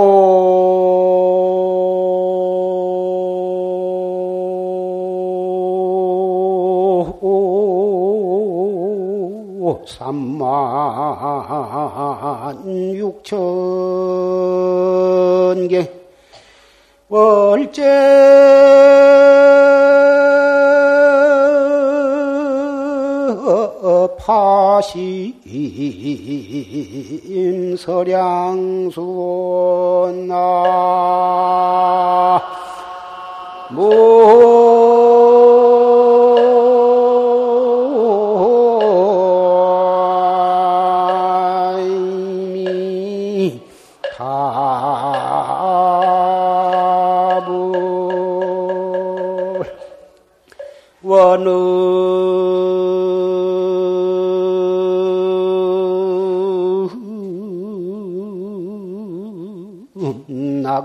[9.85, 10.55] 삼만
[12.95, 13.35] 육천
[15.67, 15.91] 개.
[17.09, 17.83] 월제
[24.29, 25.33] 파심
[27.75, 28.93] 서량수나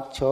[0.05, 0.27] 낙처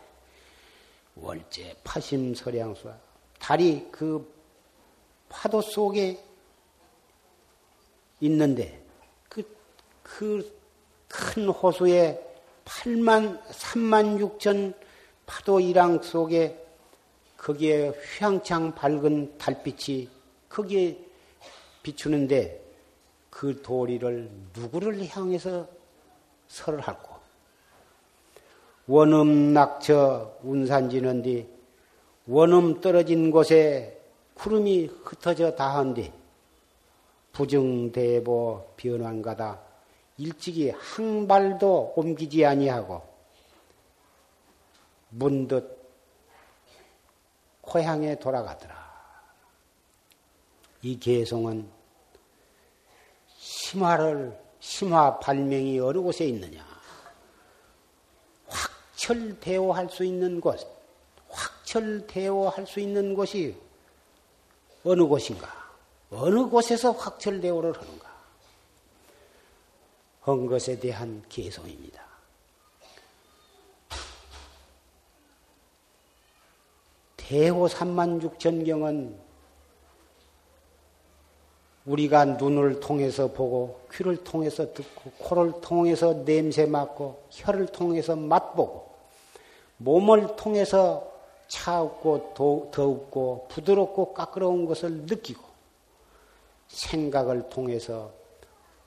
[1.17, 2.93] 월제 파심서량수
[3.39, 4.31] 달이 그
[5.29, 6.23] 파도 속에
[8.21, 8.85] 있는데
[9.29, 9.43] 그
[10.03, 10.59] 그
[11.09, 12.23] 큰 호수에
[12.67, 14.75] 8만 3만 6천
[15.25, 16.63] 파도 이랑 속에
[17.39, 20.09] 거기에 휘황창 밝은 달빛이
[20.51, 20.99] 거기에
[21.83, 22.68] 비추는데
[23.39, 25.69] 그 도리를 누구를 향해서
[26.49, 27.15] 설을 할고
[28.89, 31.49] 원음 낙처 운산지는 뒤
[32.27, 34.03] 원음 떨어진 곳에
[34.35, 36.13] 구름이 흩어져 다한 뒤
[37.31, 39.61] 부정대보 변환가다
[40.17, 43.03] 일찍이 한 발도 옮기지 아니하고
[45.11, 45.79] 문득
[47.61, 48.77] 고향에 돌아가더라.
[50.83, 51.78] 이 개송은
[53.69, 56.67] 심화를 심화 발명이 어느 곳에 있느냐?
[58.47, 60.59] 확철대오할 수 있는 곳,
[61.29, 63.55] 확철대오할 수 있는 곳이
[64.85, 65.53] 어느 곳인가?
[66.11, 68.09] 어느 곳에서 확철대오를 하는가?
[70.23, 72.03] 한 것에 대한 개송입니다.
[77.19, 79.28] 대호 삼만육천경은
[81.89, 88.89] 우리가 눈을 통해서 보고 귀를 통해서 듣고 코를 통해서 냄새 맡고 혀를 통해서 맛보고
[89.79, 91.11] 몸을 통해서
[91.49, 92.35] 차갑고
[92.73, 95.43] 더웁고 부드럽고 까끄러운 것을 느끼고
[96.69, 98.13] 생각을 통해서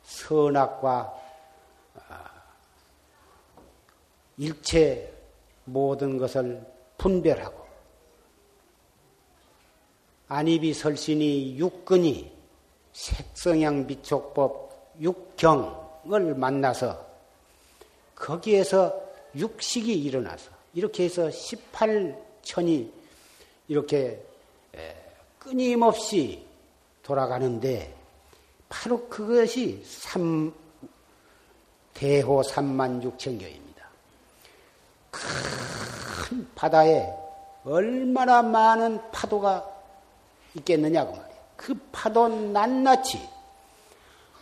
[0.04, 1.20] 선악과
[2.08, 2.32] 아,
[4.38, 5.12] 일체
[5.66, 6.64] 모든 것을
[7.00, 7.66] 분별하고
[10.28, 12.41] 안입이 설신이 육근이
[12.94, 17.06] 색성향 미촉법 육경을 만나서
[18.16, 19.02] 거기에서
[19.36, 22.92] 육식이 일어나서 이렇게 해서 18천이
[23.68, 24.24] 이렇게
[25.40, 26.46] 끊임없이
[27.04, 27.96] 돌아가는데
[28.70, 30.54] 바로 그것이 삼,
[31.94, 33.86] 대호 3만 6천 경입니다.
[35.10, 37.06] 큰 바다에
[37.66, 39.68] 얼마나 많은 파도가
[40.56, 41.31] 있겠느냐고 말이에요.
[41.62, 43.20] 그 파도 낱낱이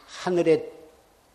[0.08, 0.72] 하늘에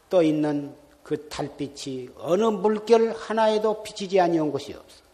[0.09, 5.05] 떠 있는 그 달빛이 어느 물결 하나에도 비치지 아니한 것이 없어.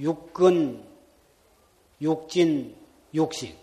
[0.00, 0.84] 육근,
[2.02, 2.76] 육진,
[3.14, 3.56] 육식.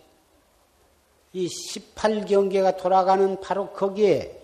[1.33, 4.41] 이 18경계가 돌아가는 바로 거기에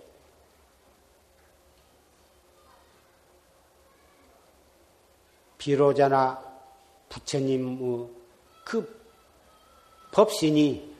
[5.57, 6.43] 비로자나
[7.07, 8.09] 부처님의
[8.65, 8.98] 그
[10.19, 10.95] 법신이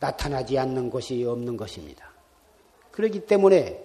[0.00, 2.10] 나타나지 않는 것이 없는 것입니다.
[2.92, 3.84] 그렇기 때문에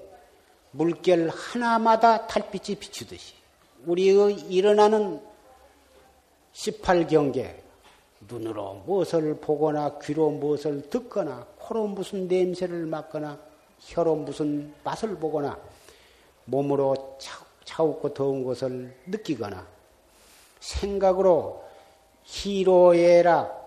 [0.72, 3.34] 물결 하나마다 달빛이 비추듯이
[3.86, 5.22] 우리의 일어나는
[6.54, 7.58] 18경계
[8.22, 13.38] 눈으로 무엇을 보거나 귀로 무엇을 듣거나 코로 무슨 냄새를 맡거나
[13.80, 15.60] 혀로 무슨 맛을 보거나
[16.46, 17.18] 몸으로
[17.66, 19.68] 차갑고 더운 것을 느끼거나
[20.62, 21.73] 생각으로
[22.24, 23.62] 희로애락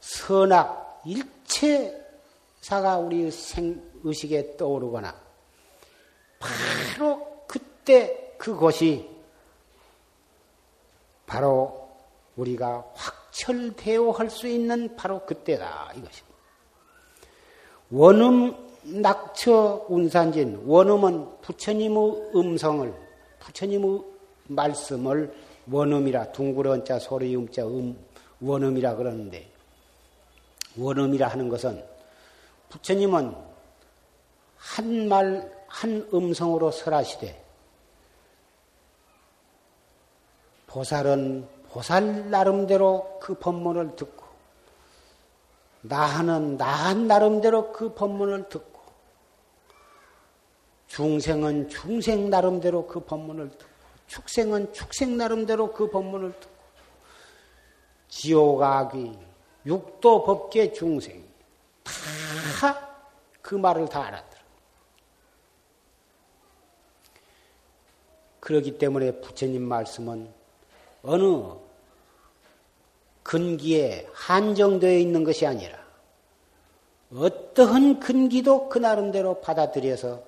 [0.00, 5.14] 선악 일체사가 우리 생, 의식에 떠오르거나
[6.38, 9.08] 바로 그때 그것이
[11.26, 11.90] 바로
[12.36, 16.36] 우리가 확철대오 할 수 있는 바로 그때다 이것입니다.
[17.90, 18.54] 원음
[19.02, 22.94] 낙처 운산진 원음은 부처님의 음성을
[23.40, 24.02] 부처님의
[24.48, 25.34] 말씀을
[25.70, 27.96] 원음이라 둥그런 자 소리 음 자 음
[28.40, 29.50] 원음이라 그러는데
[30.78, 31.82] 원음이라 하는 것은
[32.68, 33.34] 부처님은
[34.56, 37.44] 한 말, 한 음성으로 설하시되
[40.66, 44.24] 보살은 보살 나름대로 그 법문을 듣고
[45.82, 48.80] 나하는 나한 나름대로 그 법문을 듣고
[50.88, 53.75] 중생은 중생 나름대로 그 법문을 듣고
[54.06, 56.56] 축생은 축생 나름대로 그 법문을 듣고
[58.08, 59.18] 지옥악이
[59.66, 61.24] 육도 법계 중생
[62.60, 62.86] 다
[63.46, 64.40] 그 말을 다 알아들어.
[68.40, 70.28] 그렇기 때문에 부처님 말씀은
[71.04, 71.52] 어느
[73.22, 75.78] 근기에 한정되어 있는 것이 아니라
[77.14, 80.25] 어떠한 근기도 그 나름대로 받아들여서 이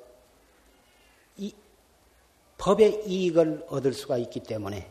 [2.58, 4.90] 법의 이익을 얻을 수가 있기 때문에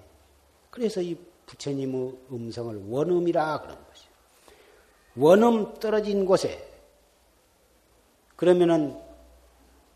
[0.71, 4.07] 그래서 이 부처님의 음성을 원음이라 그런 것이요.
[5.17, 6.67] 원음 떨어진 곳에
[8.35, 8.97] 그러면은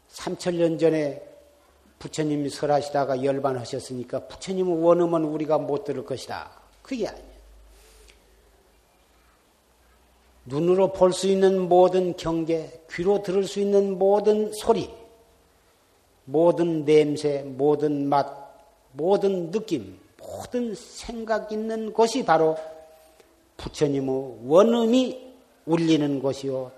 [0.10, 1.28] 3천년 전에
[2.00, 6.52] 부처님이 설하시다가 열반하셨으니까 부처님의 원음은 우리가 못 들을 것이다.
[6.82, 7.32] 그게 아니에요.
[10.46, 14.90] 눈으로 볼 수 있는 모든 경계, 귀로 들을 수 있는 모든 소리,
[16.32, 18.26] 모든 냄새, 모든 맛,
[18.94, 22.58] 모든 느낌, 모든 생각 있는 곳이 바로
[23.58, 25.34] 부처님의 원음이
[25.66, 26.72] 울리는 곳이요.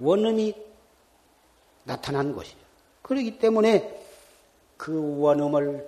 [0.00, 0.54] 원음이
[1.84, 2.56] 나타난 곳이요.
[3.02, 4.00] 그렇기 때문에
[4.76, 5.86] 그 원음을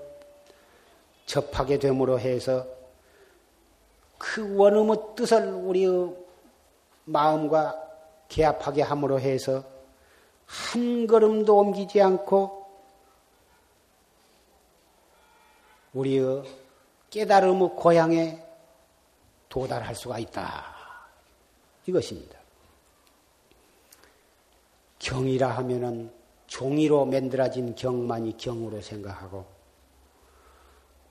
[1.24, 2.66] 접하게 됨으로 해서
[4.18, 6.14] 그 원음의 뜻을 우리의
[7.04, 7.82] 마음과
[8.28, 9.64] 개합하게 함으로 해서
[10.44, 12.65] 한 걸음도 옮기지 않고
[15.96, 16.42] 우리의
[17.08, 18.44] 깨달음의 고향에
[19.48, 20.76] 도달할 수가 있다.
[21.86, 22.38] 이것입니다.
[24.98, 26.12] 경이라 하면은
[26.46, 29.46] 종이로 만들어진 경만이 경으로 생각하고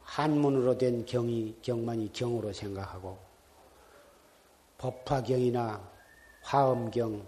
[0.02, 3.18] 한문으로 된 경이 경만이 경으로 생각하고
[4.78, 5.82] 법화경이나
[6.42, 7.26] 화엄경,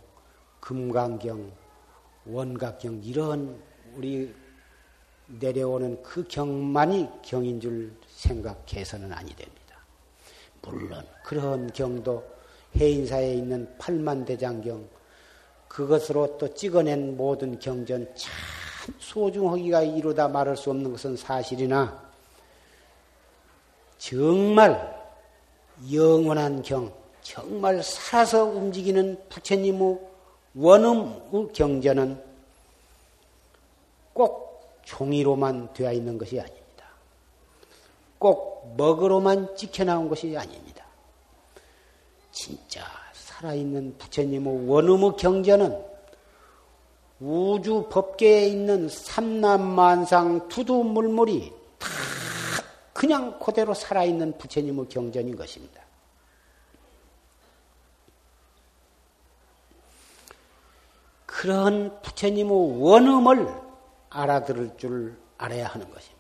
[0.60, 1.52] 금강경,
[2.28, 3.60] 원각경 이런
[3.96, 4.34] 우리
[5.28, 9.78] 내려오는 그 경만이 경인 줄 생각해서는 아니 됩니다.
[10.62, 12.24] 물론 그런 경도
[12.76, 14.88] 해인사에 있는 팔만대장경
[15.68, 18.34] 그것으로 또 찍어낸 모든 경전 참
[19.00, 22.08] 소중하기가 이루다 말할 수 없는 것은 사실이나
[23.98, 24.96] 정말
[25.92, 30.00] 영원한 경, 정말 살아서 움직이는 부처님의
[30.56, 32.24] 원음 경전은
[34.14, 34.47] 꼭
[34.88, 36.86] 종이로만 되어 있는 것이 아닙니다.
[38.18, 40.86] 꼭 먹으로만 찍혀나온 것이 아닙니다.
[42.32, 42.84] 진짜
[43.14, 45.86] 살아있는 부처님의 원음의 경전은
[47.20, 51.88] 우주 법계에 있는 삼남만상 두두물물이 다
[52.94, 55.82] 그냥 그대로 살아있는 부처님의 경전인 것입니다.
[61.26, 63.67] 그런 부처님의 원음을
[64.10, 66.18] 알아들을 줄 알아야 하는 것입니다.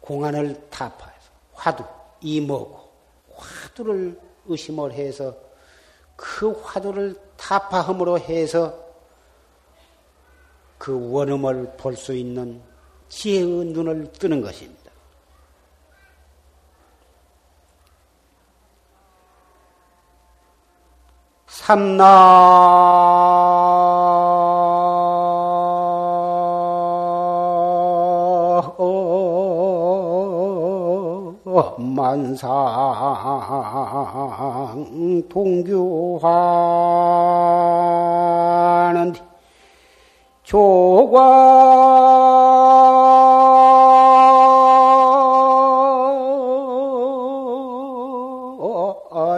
[0.00, 1.84] 공안을 타파해서 화두,
[2.20, 2.92] 이모고
[3.34, 5.34] 화두를 의심을 해서
[6.14, 8.86] 그 화두를 타파함으로 해서
[10.78, 12.62] 그 원음을 볼 수 있는
[13.08, 14.76] 지혜의 눈을 뜨는 것입니다.
[21.46, 22.04] 삼나
[32.06, 32.46] 만상
[35.28, 36.22] 동교하는
[40.44, 41.26] 조과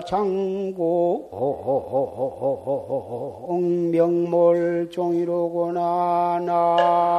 [0.06, 1.28] 장고
[3.92, 7.17] 명몰종이로구나 나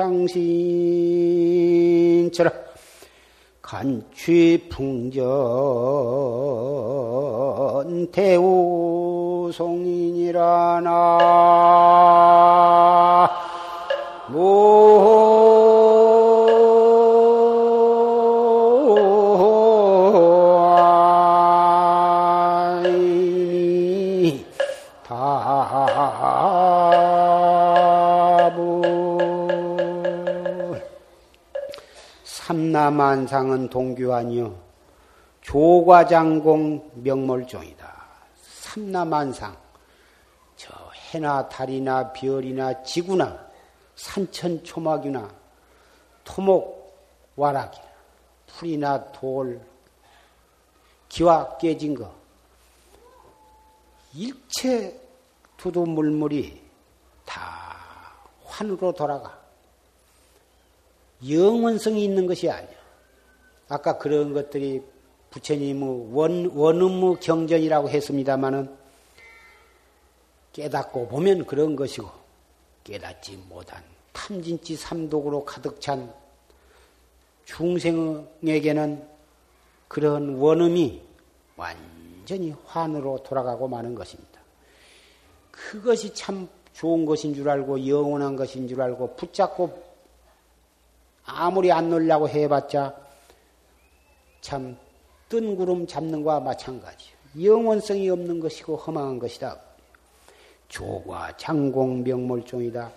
[0.00, 0.59] 장신
[32.50, 34.58] 삼나만상은 동규아니요
[35.40, 38.04] 조과장공 명mol종이다.
[38.42, 39.56] 삼나만상
[40.56, 43.38] 저 해나 달이나 별이나 지구나
[43.94, 45.30] 산천 초막이나
[46.24, 46.92] 토목
[47.36, 47.84] 와락이나
[48.48, 49.60] 풀이나 돌
[51.08, 52.12] 기와 깨진 거
[54.12, 55.00] 일체
[55.56, 56.60] 두두 물물이
[57.24, 57.76] 다
[58.44, 59.39] 환으로 돌아가.
[61.28, 62.80] 영원성이 있는 것이 아니야.
[63.68, 64.82] 아까 그런 것들이
[65.30, 68.76] 부처님의 원, 원음의 경전이라고 했습니다마는
[70.52, 72.10] 깨닫고 보면 그런 것이고
[72.82, 76.12] 깨닫지 못한 탐진치 삼독으로 가득 찬
[77.44, 79.06] 중생에게는
[79.86, 81.02] 그런 원음이
[81.56, 84.40] 완전히 환으로 돌아가고 마는 것입니다.
[85.50, 89.89] 그것이 참 좋은 것인 줄 알고 영원한 것인 줄 알고 붙잡고
[91.30, 92.94] 아무리 안 놀라고 해봤자
[94.40, 94.76] 참
[95.28, 97.10] 뜬구름 잡는 것과 마찬가지.
[97.40, 99.56] 영원성이 없는 것이고 허망한 것이다.
[100.68, 102.90] 조과 장공 명물종이다.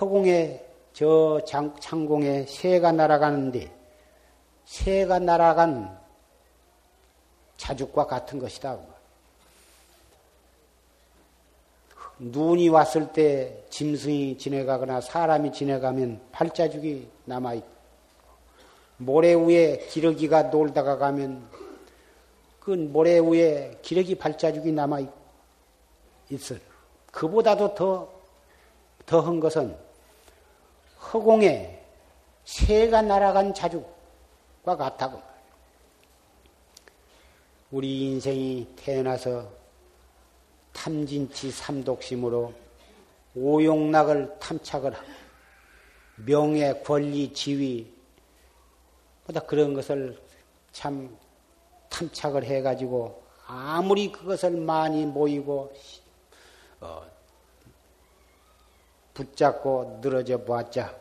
[0.00, 3.72] 허공에 저 장, 창공에 새가 날아가는데
[4.64, 5.98] 새가 날아간
[7.56, 8.78] 자죽과 같은 것이다.
[12.18, 17.72] 눈이 왔을 때 짐승이 지나가거나 사람이 지나가면 발자죽이 남아있고
[18.98, 21.48] 모래 위에 기러기가 놀다가 가면
[22.60, 25.12] 그 모래 위에 기러기 발자죽이 남아있어.
[27.10, 28.08] 그보다도 더,
[29.04, 29.76] 더한 것은
[31.12, 31.84] 허공에
[32.44, 35.20] 새가 날아간 자죽과 같다고.
[37.72, 39.48] 우리 인생이 태어나서
[40.72, 42.52] 탐진치 삼독심으로
[43.34, 45.21] 오용락을 탐착을 하고
[46.16, 47.92] 명예, 권리, 지위
[49.24, 50.20] 보다 그런 것을
[50.72, 51.16] 참
[51.88, 55.72] 탐착을 해가지고 아무리 그것을 많이 모이고
[56.80, 57.06] 어,
[59.14, 60.94] 붙잡고 늘어져 보았자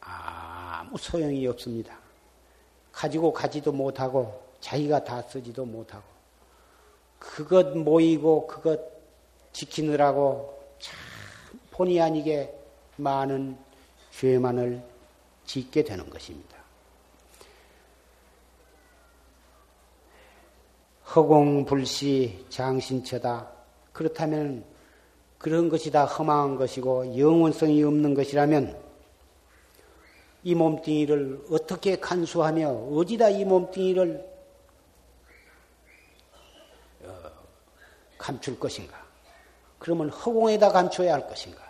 [0.00, 1.98] 아무 소용이 없습니다.
[2.90, 6.04] 가지고 가지도 못하고 자기가 다 쓰지도 못하고
[7.18, 8.80] 그것 모이고 그것
[9.52, 11.11] 지키느라고 참
[11.72, 12.54] 본의 아니게
[12.96, 13.56] 많은
[14.12, 14.82] 죄만을
[15.44, 16.56] 짓게 되는 것입니다.
[21.14, 23.50] 허공불시 장신처다.
[23.92, 24.64] 그렇다면
[25.38, 28.80] 그런 것이 다 허망한 것이고 영원성이 없는 것이라면
[30.44, 34.24] 이 몸뚱이를 어떻게 간수하며 어디다 이 몸뚱이를
[37.02, 37.30] 어,
[38.18, 39.01] 감출 것인가?
[39.82, 41.60] 그러면 허공에다 감춰야 할 것인가?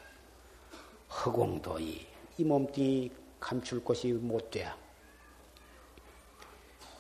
[1.08, 2.06] 허공도 이,
[2.36, 3.10] 이 몸뚱이
[3.40, 4.76] 감출 것이 못 돼야.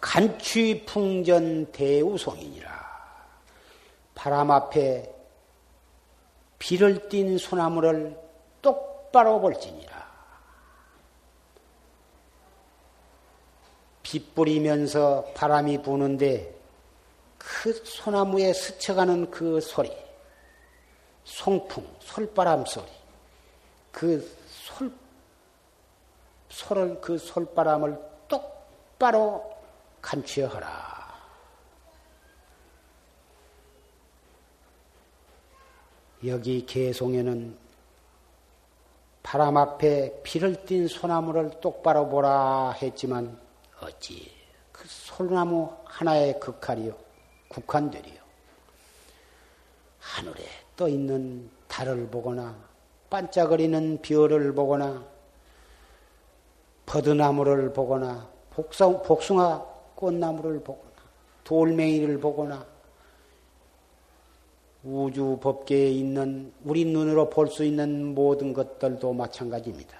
[0.00, 2.70] 간취 풍전 대우송이니라.
[4.14, 5.14] 바람 앞에
[6.58, 8.18] 비를 띤 소나무를
[8.62, 10.10] 똑바로 볼지니라.
[14.02, 16.58] 비 뿌리면서 바람이 부는데
[17.36, 19.94] 그 소나무에 스쳐가는 그 소리,
[21.24, 22.86] 송풍, 솔바람 소리,
[23.90, 24.92] 그 솔,
[26.48, 27.98] 솔을, 그 솔바람을
[28.28, 29.56] 똑바로
[30.00, 31.02] 감추어 하라.
[36.24, 37.58] 여기 개송에는
[39.22, 43.40] 바람 앞에 피를 띤 소나무를 똑바로 보라 했지만
[43.80, 44.32] 어찌
[44.70, 46.96] 그 소나무 하나의 극할이요
[47.48, 48.20] 국한되리요
[49.98, 52.56] 하늘에 떠 있는 달을 보거나
[53.08, 55.04] 반짝거리는 별을 보거나
[56.86, 59.64] 버드나무를 보거나 복숭, 복숭아
[59.94, 60.90] 꽃나무를 보거나
[61.44, 62.66] 돌멩이를 보거나
[64.82, 69.96] 우주 법계에 있는 우리 눈으로 볼 수 있는 모든 것들도 마찬가지입니다.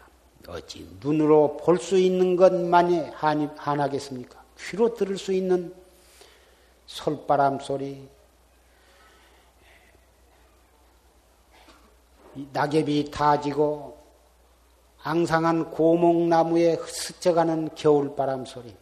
[0.49, 3.11] 어찌 눈으로 볼 수 있는 것만이
[3.55, 4.43] 한하겠습니까?
[4.59, 5.73] 귀로 들을 수 있는
[6.87, 8.09] 솔바람 소리,
[12.53, 13.99] 낙엽이 다지고
[15.03, 18.75] 앙상한 고목나무에 스쳐가는 겨울바람 소리,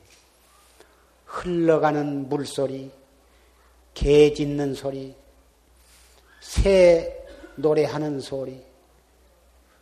[1.24, 2.90] 흘러가는 물소리,
[3.94, 5.14] 개 짖는 소리,
[6.40, 7.26] 새
[7.56, 8.62] 노래하는 소리,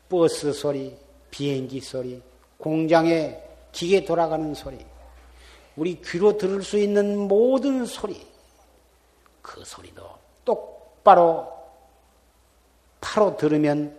[0.09, 0.97] 버스 소리,
[1.31, 2.23] 비행기 소리,
[2.57, 3.43] 공장에
[3.73, 4.79] 기계 돌아가는 소리,
[5.77, 8.25] 우리 귀로 들을 수 있는 모든 소리,
[9.43, 10.09] 그 소리도
[10.45, 11.58] 똑바로
[13.01, 13.97] 바로 들으면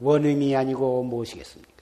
[0.00, 1.72] 원음이 아니고 무엇이겠습니까?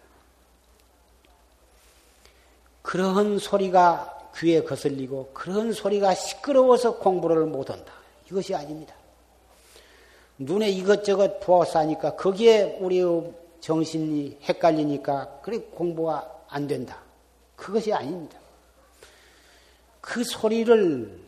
[2.82, 7.92] 그러한 소리가 귀에 거슬리고 그런 소리가 시끄러워서 공부를 못한다.
[8.28, 8.94] 이것이 아닙니다.
[10.38, 16.98] 눈에 이것저것 부어싸니까 거기에 우리의 정신이 헷갈리니까 그래 공부가 안 된다.
[17.56, 18.38] 그것이 아닙니다.
[20.00, 21.20] 그 소리를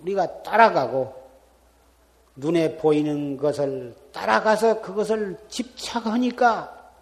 [0.00, 1.23] 우리가 따라가고
[2.36, 6.92] 눈에 보이는 것을 따라가서 그것을 집착하니까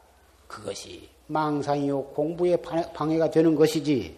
[0.47, 4.17] 그것이 망상이요 공부에 방해가 되는 것이지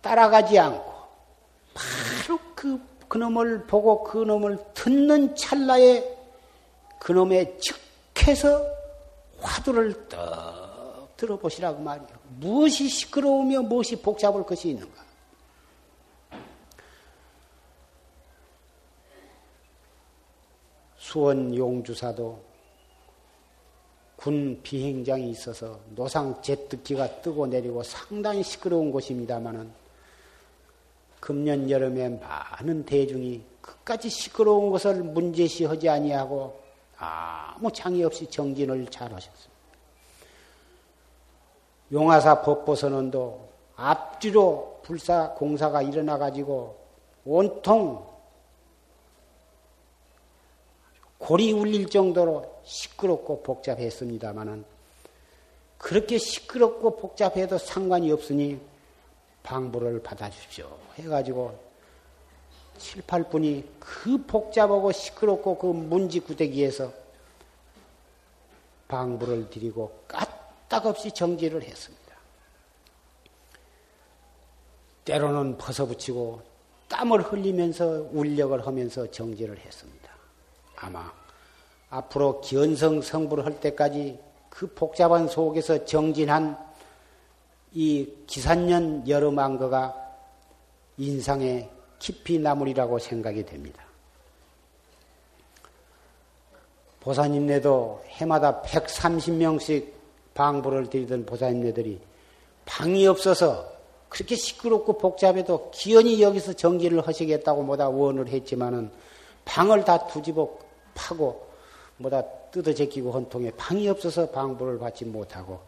[0.00, 0.92] 따라가지 않고
[1.74, 6.02] 바로 그 그놈을 보고 그놈을 듣는 찰나에
[6.98, 8.64] 그놈의 즉해서
[9.38, 12.08] 화두를 떡 들어보시라고 말이요.
[12.40, 15.11] 무엇이 시끄러우며 무엇이 복잡할 것이 있는가?
[21.12, 22.40] 수원 용주사도
[24.16, 29.70] 군 비행장이 있어서 노상 제트기가 뜨고 내리고 상당히 시끄러운 곳입니다만은
[31.20, 36.58] 금년 여름에 많은 대중이 끝까지 시끄러운 것을 문제시하지 아니하고
[36.96, 39.52] 아무 장애 없이 정진을 잘 하셨습니다.
[41.92, 46.78] 용화사 법보선언도 앞뒤로 불사 공사가 일어나 가지고
[47.26, 48.11] 온통
[51.22, 54.64] 골이 울릴 정도로 시끄럽고 복잡했습니다마는
[55.78, 58.60] 그렇게 시끄럽고 복잡해도 상관이 없으니
[59.44, 60.76] 방부를 받아주십시오.
[60.96, 61.56] 해가지고
[62.78, 66.92] 7, 8분이 그 복잡하고 시끄럽고 그 문지 구대기에서
[68.88, 72.16] 방부를 드리고 까딱없이 정지를 했습니다.
[75.04, 76.42] 때로는 벗어붙이고
[76.88, 80.01] 땀을 흘리면서 울력을 하면서 정지를 했습니다.
[80.82, 81.12] 아마
[81.90, 84.18] 앞으로 기원성 성불을 할 때까지
[84.50, 86.58] 그 복잡한 속에서 정진한
[87.72, 89.94] 이 기산년 여름안거가
[90.98, 93.82] 인상에 깊이 남으리라고 생각이 됩니다.
[97.00, 99.92] 보사님네도 해마다 130명씩
[100.34, 102.00] 방부를 드리던 보사님네들이
[102.64, 103.70] 방이 없어서
[104.08, 108.90] 그렇게 시끄럽고 복잡해도 기연히 여기서 정기를 하시겠다고 뭐다 원을 했지만은
[109.44, 110.61] 방을 다 두집어
[110.94, 111.48] 파고
[111.96, 115.60] 뭐다 뜯어 제 끼고 한 통에 방이 없어서 방부를 받지 못하고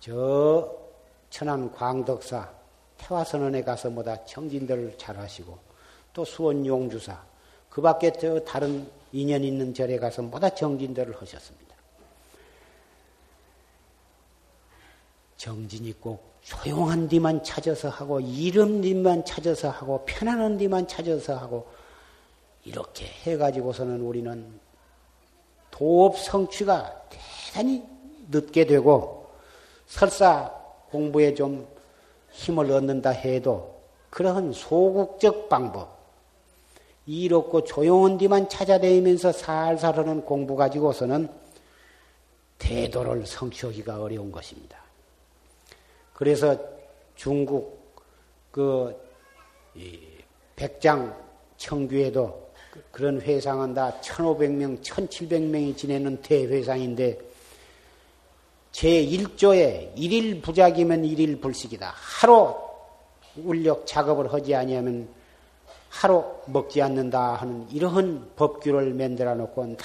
[0.00, 0.70] 저
[1.30, 2.48] 천안 광덕사
[2.98, 5.58] 태화선언에 가서 뭐다 청진들을 잘 하시고
[6.12, 7.20] 또 수원 용주사
[7.68, 11.70] 그 밖에 저 다른 인연 있는 절에 가서 뭐다 정진들을 하셨습니다.
[15.36, 21.66] 정진이 꼭 조용한 데만 찾아서 하고 이름 데만 찾아서 하고 편안한 데만 찾아서 하고
[22.64, 24.60] 이렇게 해가지고서는 우리는
[25.70, 27.82] 도업 성취가 대단히
[28.30, 29.30] 늦게 되고
[29.86, 30.52] 설사
[30.90, 31.66] 공부에 좀
[32.30, 33.80] 힘을 얻는다 해도
[34.10, 35.98] 그러한 소극적 방법,
[37.06, 41.28] 이롭고 조용한 데만 찾아다니면서 살살 하는 공부 가지고서는
[42.58, 44.78] 대도를 성취하기가 어려운 것입니다.
[46.12, 46.56] 그래서
[47.16, 47.80] 중국
[48.50, 48.94] 그
[50.56, 51.16] 백장
[51.56, 52.49] 청규에도
[52.90, 57.18] 그런 회상은 다 1500명, 1700명이 지내는 대회상인데
[58.72, 61.92] 제1조에 일일 부작이면 일일 불식이다.
[61.94, 62.54] 하루
[63.36, 65.08] 울력 작업을 하지 아니하면
[65.88, 69.76] 하루 먹지 않는다 하는 이러한 법규를 만들어 놓고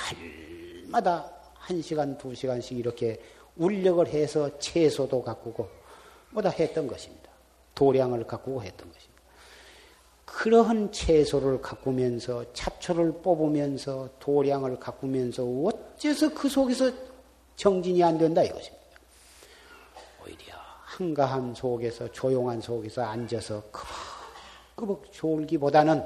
[0.86, 3.19] 날마다 한 시간, 두 시간씩 이렇게
[3.57, 5.67] 울력을 해서 채소도 가꾸고
[6.29, 7.31] 뭐다 했던 것입니다.
[7.73, 9.14] 도량을 가꾸고 했던 것입니다.
[10.26, 16.91] 그러한 채소를 가꾸면서 잡초를 뽑으면서 도량을 가꾸면서 어째서 그 속에서
[17.55, 18.86] 정진이 안 된다 이것입니다.
[20.23, 23.63] 오히려 한가한 속에서 조용한 속에서 앉아서
[24.76, 26.03] 끄벅끄벅 졸기보다는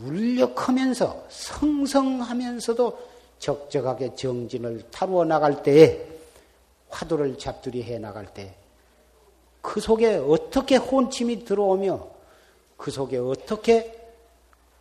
[0.00, 6.06] 울력하면서 성성하면서도 적적하게 정진을 타루어 나갈 때에
[6.88, 8.62] 화두를 잡들이 해 나갈 때
[9.62, 12.08] 그 속에 어떻게 혼침이 들어오며
[12.82, 13.96] 그 속에 어떻게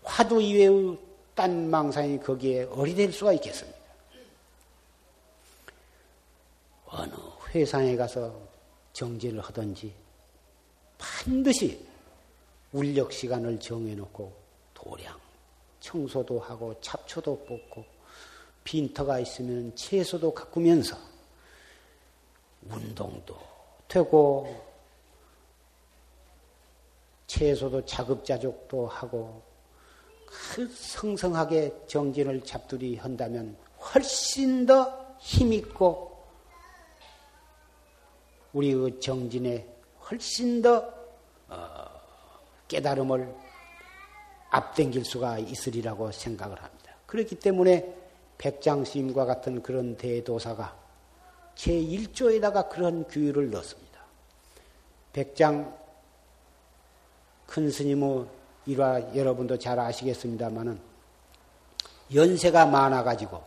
[0.02, 0.98] 화두 이외의
[1.36, 3.78] 딴 망상이 거기에 어리될 수가 있겠습니까?
[6.88, 7.14] 어느
[7.50, 8.36] 회상에 가서
[8.94, 9.94] 정진을 하든지
[10.98, 11.86] 반드시
[12.74, 14.34] 울력 시간을 정해놓고
[14.74, 15.20] 도량,
[15.80, 17.86] 청소도 하고 잡초도 뽑고
[18.64, 20.98] 빈터가 있으면 채소도 가꾸면서
[22.68, 23.38] 운동도
[23.88, 24.71] 되고
[27.32, 29.42] 채소도 자급자족도 하고
[30.26, 36.26] 그 성성하게 정진을 잡두리 한다면 훨씬 더 힘있고
[38.52, 39.66] 우리의 정진에
[40.10, 40.94] 훨씬 더
[41.48, 41.86] 어,
[42.68, 43.34] 깨달음을
[44.50, 46.96] 앞당길 수가 있으리라고 생각을 합니다.
[47.06, 47.96] 그렇기 때문에
[48.40, 50.78] 백장스님과 같은 그런 대도사가
[51.56, 54.02] 제1조에다가 그런 규율을 넣었습니다.
[55.14, 55.81] 백장
[57.52, 58.26] 큰 스님의
[58.66, 60.80] 일화 여러분도 잘 아시겠습니다만은
[62.14, 63.44] 연세가 많아가지고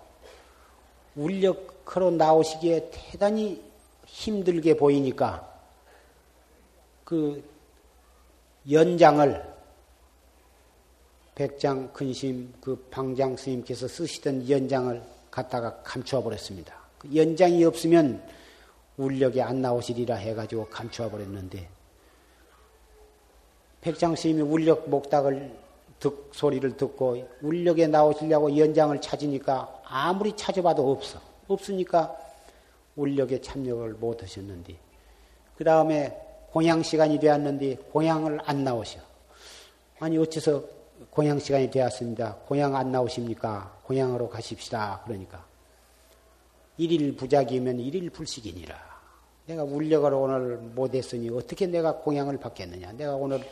[1.17, 3.63] 울력으로 나오시기에 대단히
[4.05, 5.51] 힘들게 보이니까
[7.05, 7.43] 그
[8.71, 9.55] 연장을
[11.35, 16.75] 백장 근심 그 방장 스님께서 쓰시던 연장을 갖다가 감추어 버렸습니다.
[16.99, 18.23] 그 연장이 없으면
[18.99, 21.74] 울력이 안 나오시리라 해가지고 감추어 버렸는데
[23.85, 25.55] 백장 스님이 울력 목닥을
[26.01, 31.21] 듣, 소리를 듣고 울력에 나오시려고 연장을 찾으니까 아무리 찾아봐도 없어.
[31.49, 32.17] 없으니까
[32.97, 34.75] 울력에 참여를 못 하셨는데,
[35.59, 36.19] 그 다음에
[36.51, 39.01] 공양 시간이 되었는데, 공양을 안 나오셔.
[39.99, 40.65] 아니, 어째서
[41.11, 42.37] 공양 시간이 되었습니다.
[42.47, 43.81] 공양 안 나오십니까?
[43.85, 45.03] 공양으로 가십시다.
[45.05, 45.45] 그러니까.
[46.79, 48.95] 일일 부작이면 일일 불식이니라.
[49.47, 52.93] 내가 울력을 오늘 못했으니 어떻게 내가 공양을 받겠느냐.
[52.93, 53.45] 내가 오늘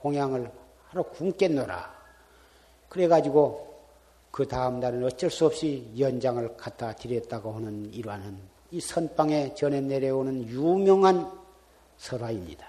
[0.00, 0.50] 공양을
[0.88, 1.98] 하러 굶겠노라.
[2.88, 3.68] 그래가지고
[4.30, 8.38] 그 다음 날은 어쩔 수 없이 연장을 갖다 드렸다고 하는 일화는
[8.70, 11.30] 이 선방에 전해 내려오는 유명한
[11.96, 12.68] 설화입니다.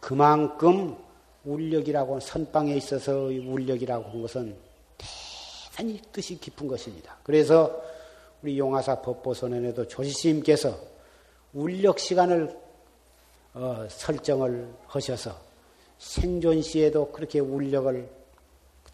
[0.00, 0.96] 그만큼
[1.44, 4.56] 울력이라고 선방에 있어서 울력이라고 한 것은
[4.96, 7.16] 대단히 뜻이 깊은 것입니다.
[7.22, 7.82] 그래서
[8.42, 10.78] 우리 용화사 법보선언에도 조지스님께서
[11.52, 12.56] 울력 시간을
[13.54, 15.43] 어, 설정을 하셔서
[16.04, 18.08] 생존 시에도 그렇게 울력을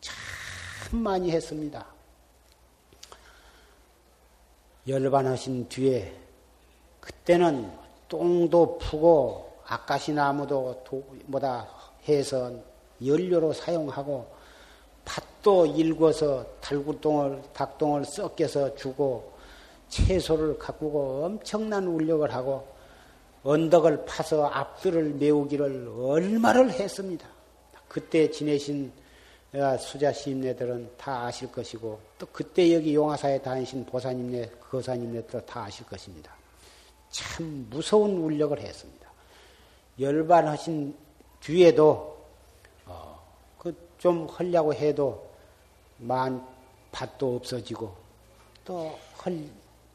[0.00, 1.84] 참 많이 했습니다.
[4.86, 6.16] 열반하신 뒤에
[7.00, 7.70] 그때는
[8.08, 10.84] 똥도 푸고 아까시 나무도
[11.26, 11.68] 뭐다
[12.08, 12.52] 해서
[13.04, 14.26] 연료로 사용하고
[15.04, 19.32] 밭도 일궈서 달구똥을 닭똥을 썩겨서 주고
[19.88, 22.68] 채소를 가꾸고 엄청난 울력을 하고
[23.42, 27.26] 언덕을 파서 앞들을 메우기를 얼마를 했습니다.
[27.88, 28.92] 그때 지내신
[29.78, 36.32] 수자 시인네들은 다 아실 것이고 또 그때 여기 용화사에 다니신 보사님네, 거사님네도 다 아실 것입니다.
[37.10, 39.10] 참 무서운 울력을 했습니다.
[39.98, 40.94] 열반하신
[41.40, 42.16] 뒤에도
[42.86, 43.20] 어,
[43.58, 45.28] 그좀 하려고 해도
[45.98, 46.46] 만
[46.92, 47.94] 밭도 없어지고
[48.64, 49.44] 또 헐,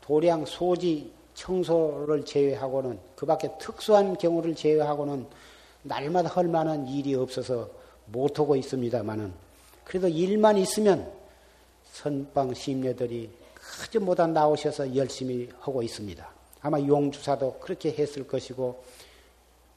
[0.02, 5.28] 도량 소지 청소를 제외하고는 그 밖에 특수한 경우를 제외하고는
[5.84, 7.70] 날마다 할 만한 일이 없어서
[8.08, 9.34] 못하고 있습니다만은
[9.84, 11.12] 그래도 일만 있으면
[11.92, 16.28] 선방 심녀들이 크지 못한 나오셔서 열심히 하고 있습니다.
[16.62, 18.84] 아마 용주사도 그렇게 했을 것이고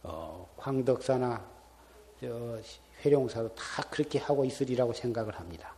[0.05, 1.45] 어, 광덕사나
[3.05, 5.75] 회룡사도 다 그렇게 하고 있으리라고 생각을 합니다.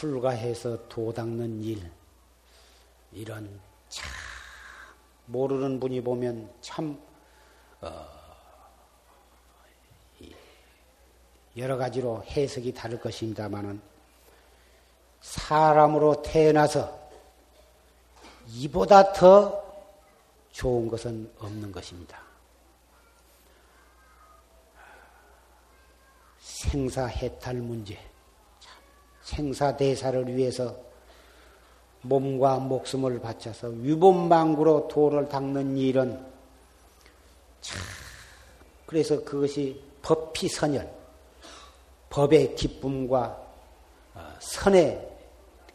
[0.00, 1.92] 출가해서 도 닦는 일,
[3.12, 4.10] 이런 참,
[5.26, 6.98] 모르는 분이 보면 참,
[7.82, 8.08] 어,
[11.58, 13.82] 여러 가지로 해석이 다를 것입니다만은,
[15.20, 16.98] 사람으로 태어나서
[18.46, 19.62] 이보다 더
[20.50, 22.22] 좋은 것은 없는 것입니다.
[26.38, 28.09] 생사해탈 문제,
[29.30, 30.76] 생사대사를 위해서
[32.02, 36.18] 몸과 목숨을 바쳐서 위본망구로 도를 닦는 일은
[37.60, 37.80] 참
[38.86, 40.90] 그래서 그것이 법피선열
[42.08, 43.46] 법의 기쁨과
[44.14, 45.08] 어, 선의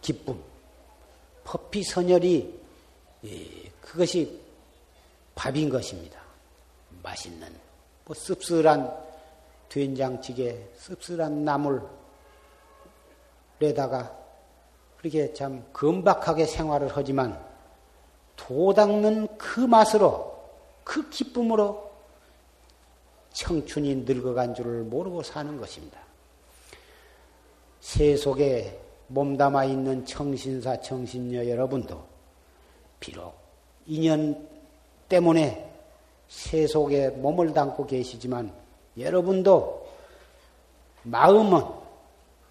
[0.02, 0.42] 기쁨
[1.46, 2.60] 법피선열이
[3.82, 4.42] 그것이
[5.36, 6.20] 밥인 것입니다.
[7.04, 7.48] 맛있는
[8.04, 9.06] 뭐 씁쓸한
[9.70, 11.82] 된장찌개, 씁쓸한 나물
[13.62, 14.16] 에다가
[14.98, 17.40] 그렇게 참 금박하게 생활을 하지만
[18.36, 20.36] 도 닦는 그 맛으로
[20.84, 21.92] 그 기쁨으로
[23.34, 26.00] 청춘이 늙어간 줄을 모르고 사는 것입니다.
[27.82, 32.04] 세속에 몸담아 있는 청신사 청신녀 여러분도
[33.00, 33.36] 비록
[33.86, 34.48] 인연
[35.08, 35.72] 때문에
[36.28, 38.52] 세속에 몸을 담고 계시지만
[38.98, 39.86] 여러분도
[41.04, 41.85] 마음은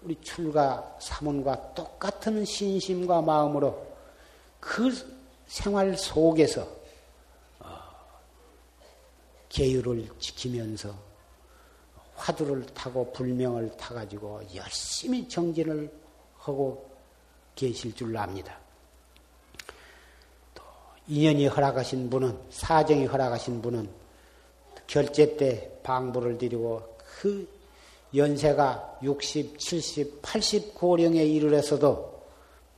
[0.05, 3.91] 우리 출가 사문과 똑같은 신심과 마음으로
[4.59, 4.93] 그
[5.47, 6.61] 생활 속에서
[7.59, 7.79] 어,
[9.49, 10.95] 계율을 지키면서
[12.13, 15.91] 화두를 타고 불명을 타가지고 열심히 정진을
[16.37, 16.87] 하고
[17.55, 18.59] 계실 줄 압니다.
[20.53, 20.61] 또
[21.07, 23.89] 인연이 허락하신 분은 사정이 허락하신 분은
[24.85, 27.54] 결제 때 방부를 드리고 그
[28.13, 32.23] 연세가 60, 70, 80 고령에 이르러서도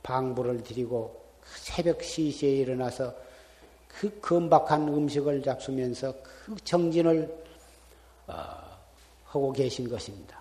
[0.02, 3.14] 방부를 드리고 새벽 시시에 일어나서
[3.88, 7.36] 그 건박한 음식을 잡수면서 그 정진을
[8.28, 8.34] 어,
[9.24, 10.38] 하고 계신 것입니다.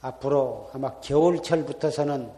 [0.00, 2.30] 앞으로 아마 겨울철부터서는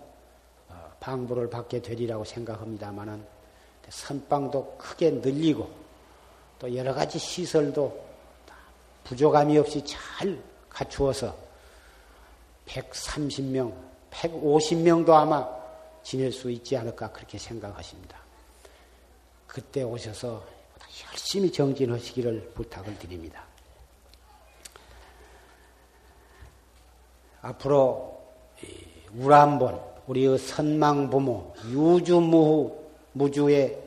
[0.68, 3.24] 어, 방부를 받게 되리라고 생각합니다만은
[3.88, 5.68] 선방도 크게 늘리고
[6.59, 8.05] 또 여러 가지 시설도
[9.05, 10.38] 부족함이 없이 잘
[10.75, 11.35] 갖추어서
[12.66, 13.72] 130명,
[14.11, 15.49] 150명도 아마
[16.03, 18.18] 지낼 수 있지 않을까 그렇게 생각하십니다.
[19.47, 20.45] 그때 오셔서
[21.11, 23.45] 열심히 정진하시기를 부탁을 드립니다.
[27.41, 28.20] 앞으로
[29.14, 33.79] 우람본 우리의 선망 부모 유주무후 무주의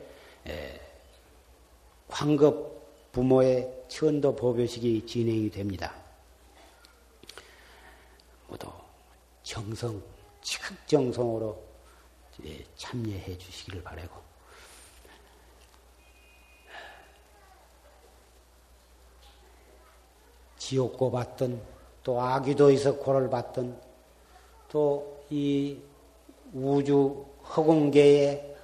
[2.08, 5.94] 황급 부모의 천도 보배식이 진행이 됩니다.
[8.48, 8.68] 모두
[9.42, 10.02] 정성,
[10.42, 11.62] 지극정성으로
[12.76, 14.20] 참여해 주시기를 바라고.
[20.56, 21.62] 지옥고 받던
[22.02, 23.80] 또 아기도에서 고를 받던
[24.68, 25.78] 또 이
[26.54, 28.56] 우주 허공계에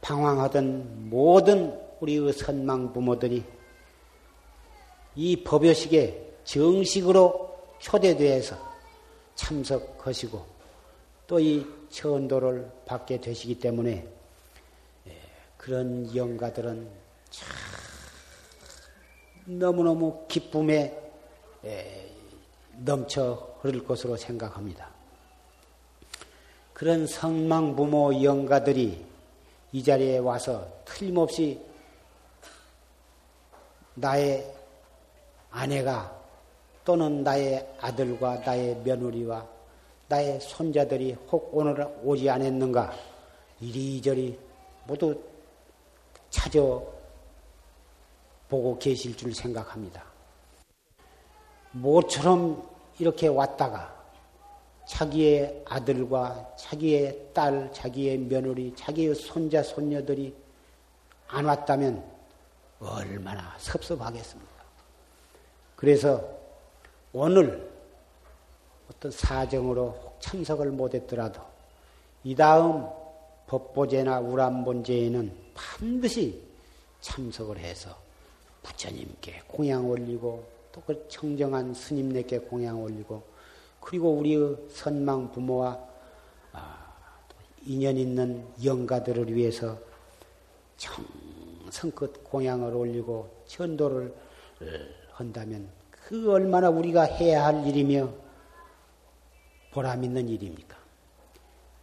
[0.00, 3.44] 방황하던 모든 우리의 선망 부모들이
[5.14, 8.69] 이 법요식에 정식으로 초대되어서
[9.40, 10.60] 참석하시고
[11.26, 14.06] 또 이 천도를 받게 되시기 때문에
[15.06, 15.20] 예,
[15.56, 16.88] 그런 영가들은
[17.30, 17.48] 참
[19.44, 20.96] 너무너무 기쁨에
[21.64, 22.14] 예,
[22.78, 24.90] 넘쳐 흐를 것으로 생각합니다.
[26.72, 29.04] 그런 성망 부모 영가들이
[29.72, 31.60] 이 자리에 와서 틀림없이
[33.94, 34.52] 나의
[35.50, 36.19] 아내가
[36.84, 39.46] 또는 나의 아들과 나의 며느리와
[40.08, 42.92] 나의 손자들이 혹 오늘 오지 않았는가
[43.60, 44.38] 이리저리
[44.86, 45.20] 모두
[46.30, 46.88] 찾아보고
[48.78, 50.02] 계실 줄 생각합니다.
[51.72, 52.68] 모처럼
[52.98, 54.00] 이렇게 왔다가
[54.86, 60.34] 자기의 아들과 자기의 딸, 자기의 며느리, 자기의 손자, 손녀들이
[61.28, 62.04] 안 왔다면
[62.80, 64.50] 얼마나 섭섭하겠습니까?
[65.76, 66.39] 그래서
[67.12, 67.70] 오늘
[68.90, 71.40] 어떤 사정으로 참석을 못했더라도
[72.24, 72.86] 이 다음
[73.46, 76.40] 법보제나 우람본제에는 반드시
[77.00, 77.96] 참석을 해서
[78.62, 83.22] 부처님께 공양 올리고 또 그 청정한 스님네께 공양 올리고
[83.80, 85.78] 그리고 우리의 선망 부모와
[86.52, 86.94] 아,
[87.64, 89.76] 인연 있는 영가들을 위해서
[90.76, 94.14] 정성껏 공양을 올리고 전도를
[95.12, 95.68] 한다면
[96.10, 98.08] 그 얼마나 우리가 해야 할 일이며
[99.70, 100.76] 보람 있는 일입니까?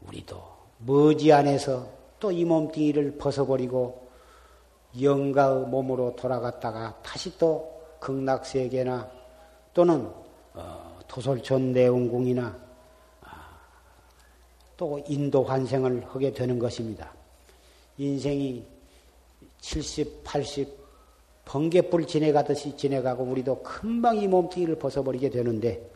[0.05, 0.43] 우리도
[0.80, 1.88] 머지 안에서
[2.19, 4.09] 또 이 몸뚱이를 벗어버리고
[4.99, 7.71] 영가의 몸으로 돌아갔다가 다시 또
[8.01, 9.09] 극락세계나
[9.73, 10.11] 또는
[10.53, 12.59] 어, 토솔촌 내원궁이나
[13.21, 13.59] 아,
[14.75, 17.13] 또 인도 환생을 하게 되는 것입니다.
[17.97, 18.65] 인생이
[19.61, 20.86] 70, 80
[21.47, 25.89] 번개불 지내가듯이 지내가고 우리도 금방 이 몸뚱이를 벗어버리게 되는데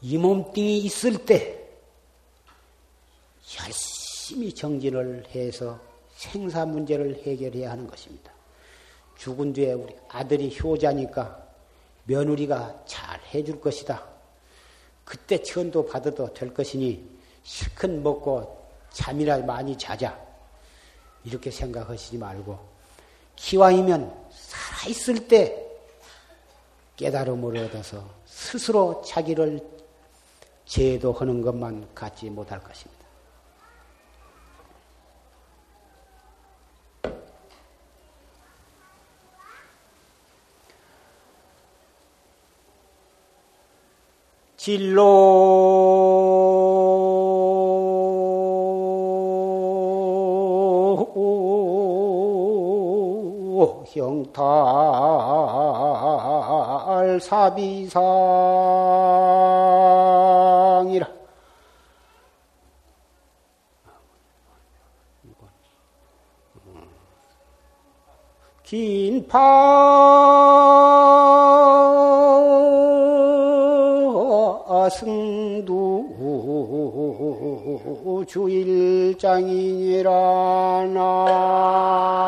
[0.00, 1.60] 이 몸뚱이 있을 때
[3.58, 5.80] 열심히 정진을 해서
[6.14, 8.32] 생사 문제를 해결해야 하는 것입니다.
[9.18, 11.42] 죽은 뒤에 우리 아들이 효자니까
[12.04, 14.04] 며느리가 잘 해줄 것이다.
[15.04, 17.04] 그때 천도 받아도 될 것이니
[17.42, 20.16] 실컷 먹고 잠이나 많이 자자.
[21.24, 22.73] 이렇게 생각하시지 말고
[23.36, 25.60] 기왕이면 살아있을 때
[26.96, 29.60] 깨달음을 얻어서 스스로 자기를
[30.64, 33.04] 제도하는 것만 갖지 못할 것입니다.
[44.56, 46.13] 진로
[53.86, 54.40] 형탈
[57.20, 57.94] 사비상이라.
[68.62, 69.38] 긴파
[74.90, 76.04] 승두
[78.26, 80.10] 주일장이니라
[80.94, 82.23] 나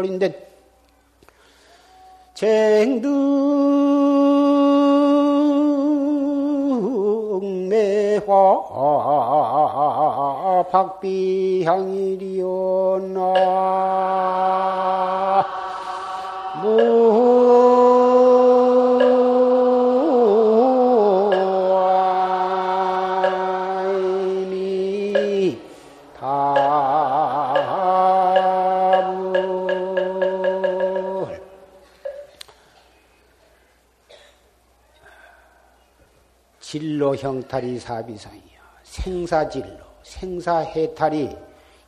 [0.00, 0.50] 한철골인데
[7.70, 8.30] 쟁등매화
[10.70, 12.00] 박비향이리오나
[37.10, 38.60] 진로 형탈이 사비상이야.
[38.82, 41.36] 생사진로, 생사해탈이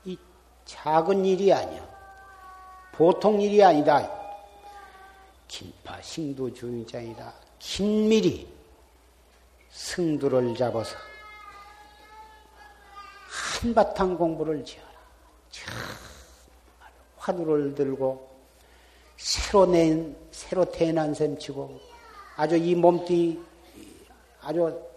[0.05, 0.19] 이
[0.65, 1.87] 작은 일이 아니야.
[2.93, 4.09] 보통 일이 아니다.
[5.49, 7.33] 긴파 신도 주인장이다.
[7.59, 8.49] 긴밀히
[9.71, 10.97] 승두를 잡아서
[13.29, 14.93] 한바탕 공부를 지어라.
[17.17, 18.29] 화두를 들고
[19.17, 21.79] 새로 낸 새로 태어난 셈 치고
[22.37, 23.41] 아주 이 몸띠
[24.41, 24.92] 아주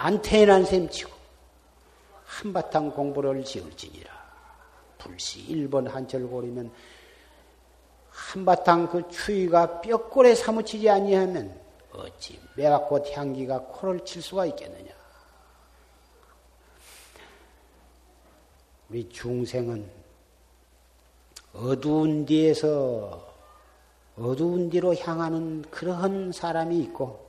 [0.00, 1.10] 안 태어난 셈 치고
[2.24, 4.16] 한바탕 공부를 지을지니라.
[4.96, 6.70] 불시 일본 한철 고리면
[8.08, 11.60] 한바탕 그 추위가 뼈골에 사무치지 아니하면
[11.92, 14.92] 어찌 매화꽃 향기가 코를 칠 수가 있겠느냐.
[18.90, 19.90] 우리 중생은
[21.54, 23.34] 어두운 뒤에서
[24.16, 27.27] 어두운 뒤로 향하는 그러한 사람이 있고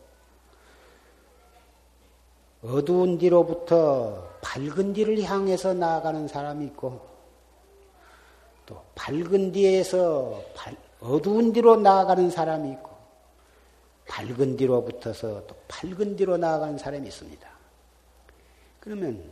[2.62, 7.00] 어두운 뒤로부터 밝은 뒤를 향해서 나아가는 사람이 있고
[8.66, 10.42] 또 밝은 뒤에서
[11.00, 12.90] 어두운 뒤로 나아가는 사람이 있고
[14.08, 17.50] 밝은 뒤로 붙어서 또 밝은 뒤로 나아가는 사람이 있습니다.
[18.80, 19.32] 그러면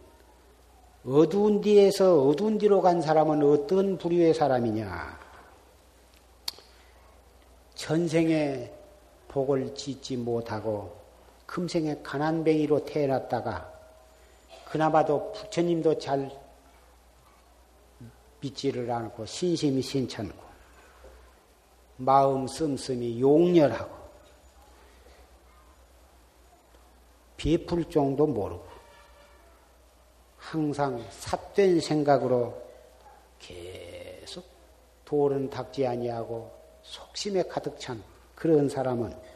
[1.06, 5.20] 어두운 뒤에서 어두운 뒤로 간 사람은 어떤 부류의 사람이냐?
[7.76, 8.72] 전생에
[9.28, 10.97] 복을 짓지 못하고
[11.48, 13.74] 금생에 가난뱅이로 태어났다가
[14.66, 16.30] 그나마도 부처님도 잘
[18.42, 20.46] 믿지를 않고 신심이 신천고
[21.96, 23.98] 마음 씀씀이 용렬하고
[27.38, 28.68] 베풀 정도 모르고
[30.38, 32.62] 항상 삿된 생각으로
[33.40, 34.46] 계속
[35.06, 36.52] 돌은 닦지 아니하고
[36.84, 38.04] 속심에 가득 찬
[38.36, 39.27] 그런 사람은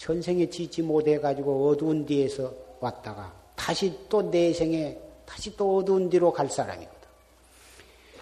[0.00, 6.48] 전생에 짓지 못해 가지고 어두운 뒤에서 왔다가 다시 또 내생에 다시 또 어두운 뒤로 갈
[6.48, 6.98] 사람이거든.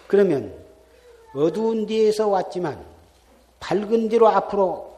[0.05, 0.53] 그러면
[1.33, 2.85] 어두운 뒤에서 왔지만
[3.61, 4.93] 밝은 뒤로 앞으로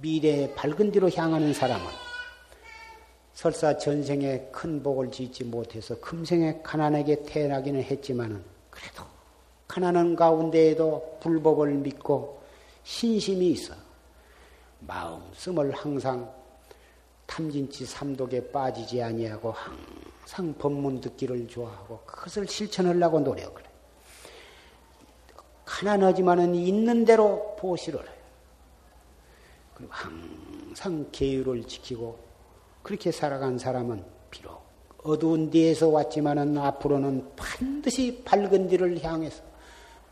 [0.00, 1.84] 미래의 밝은 뒤로 향하는 사람은
[3.34, 8.40] 설사 전생에 큰 복을 짓지 못해서 금생에 가난하게 태어나기는 했지만은
[8.70, 9.02] 그래도
[9.66, 12.40] 가난한 가운데에도 불법을 믿고
[12.84, 13.87] 신심이 있어
[14.80, 16.32] 마음씀을 항상
[17.26, 23.68] 탐진치 삼독에 빠지지 아니하고 항상 법문 듣기를 좋아하고 그것을 실천하려고 노력을 해.
[25.64, 28.18] 가난하지만은 있는 대로 보시를 해요.
[29.74, 32.18] 그리고 항상 계율을 지키고
[32.82, 34.62] 그렇게 살아간 사람은 비록
[35.04, 39.42] 어두운 뒤에서 왔지만은 앞으로는 반드시 밝은 뒤를 향해서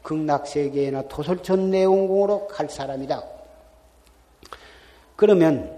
[0.03, 3.36] 극락세계나 도솔천 내원공으로 갈 사람이다.
[5.17, 5.75] 그러면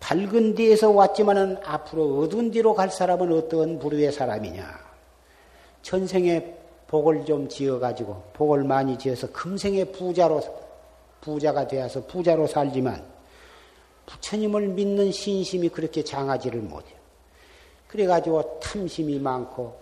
[0.00, 4.88] 밝은 뒤에서 왔지만은 앞으로 어두운 뒤로 갈 사람은 어떤 부류의 사람이냐?
[5.82, 6.54] 전생에
[6.86, 10.40] 복을 좀 지어가지고 복을 많이 지어서 금생에 부자로
[11.20, 13.04] 부자가 되어서 부자로 살지만
[14.06, 16.96] 부처님을 믿는 신심이 그렇게 장하지를 못해요.
[17.88, 19.76] 그래가지고 탐심이 많고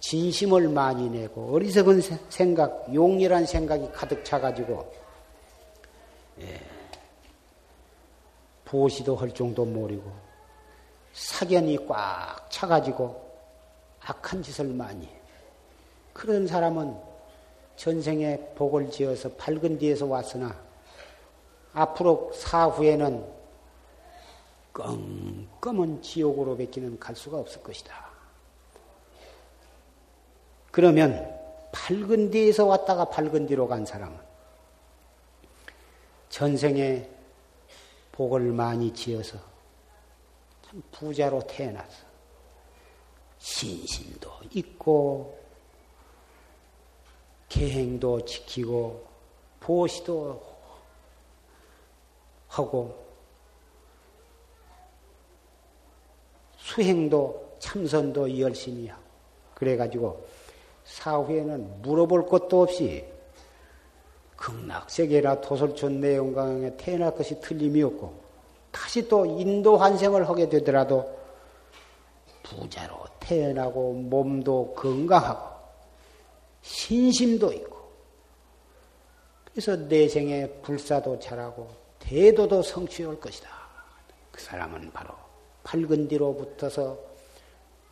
[0.00, 4.90] 진심을 많이 내고 어리석은 생각, 용렬한 생각이 가득 차가지고
[6.40, 6.60] 예,
[8.70, 10.12] 보시도 할 정도 모르고
[11.12, 13.28] 사견이 꽉 차가지고
[14.00, 15.20] 악한 짓을 많이 해.
[16.12, 16.96] 그런 사람은
[17.74, 20.56] 전생에 복을 지어서 밝은 뒤에서 왔으나
[21.72, 23.40] 앞으로 사후에는
[24.72, 28.08] 껌껌은 지옥으로 뱉기는 갈 수가 없을 것이다.
[30.70, 31.36] 그러면
[31.72, 34.16] 밝은 뒤에서 왔다가 밝은 뒤로 간 사람은
[36.28, 37.19] 전생에
[38.12, 39.38] 복을 많이 지어서
[40.62, 42.10] 참 부자로 태어나서
[43.38, 45.38] 신심도 있고
[47.48, 49.06] 계행도 지키고
[49.58, 50.50] 보시도
[52.48, 53.06] 하고
[56.56, 59.02] 수행도 참선도 열심히 하고
[59.54, 60.26] 그래가지고
[60.84, 63.04] 사후에는 물어볼 것도 없이
[64.40, 68.18] 극락세계나 도솔촌 내용강에 태어날 것이 틀림이 없고
[68.72, 71.18] 다시 또 인도 환생을 하게 되더라도
[72.42, 75.50] 부자로 태어나고 몸도 건강하고
[76.62, 77.76] 신심도 있고
[79.44, 81.68] 그래서 내생에 불사도 잘하고
[81.98, 83.48] 대도도 성취할 것이다.
[84.30, 85.10] 그 사람은 바로
[85.64, 86.98] 밝은 뒤로 붙어서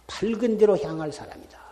[0.07, 1.68] 밝은 뒤로 향할 사람이다.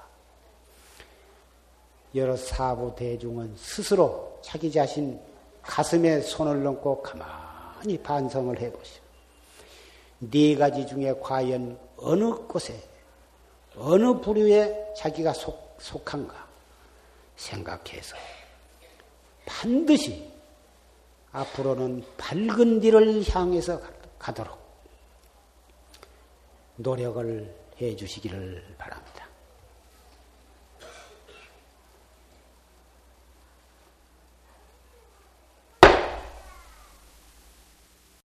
[2.14, 5.20] 여러 사부 대중은 스스로 자기 자신
[5.62, 9.02] 가슴에 손을 넣고 가만히 반성을 해보시오.
[10.18, 12.80] 네 가지 중에 과연 어느 곳에
[13.76, 16.46] 어느 부류에 자기가 속, 속한가
[17.36, 18.16] 생각해서
[19.44, 20.30] 반드시
[21.32, 23.80] 앞으로는 밝은 길을 향해서
[24.18, 24.58] 가도록
[26.76, 29.15] 노력을 해 주시기를 바랍니다.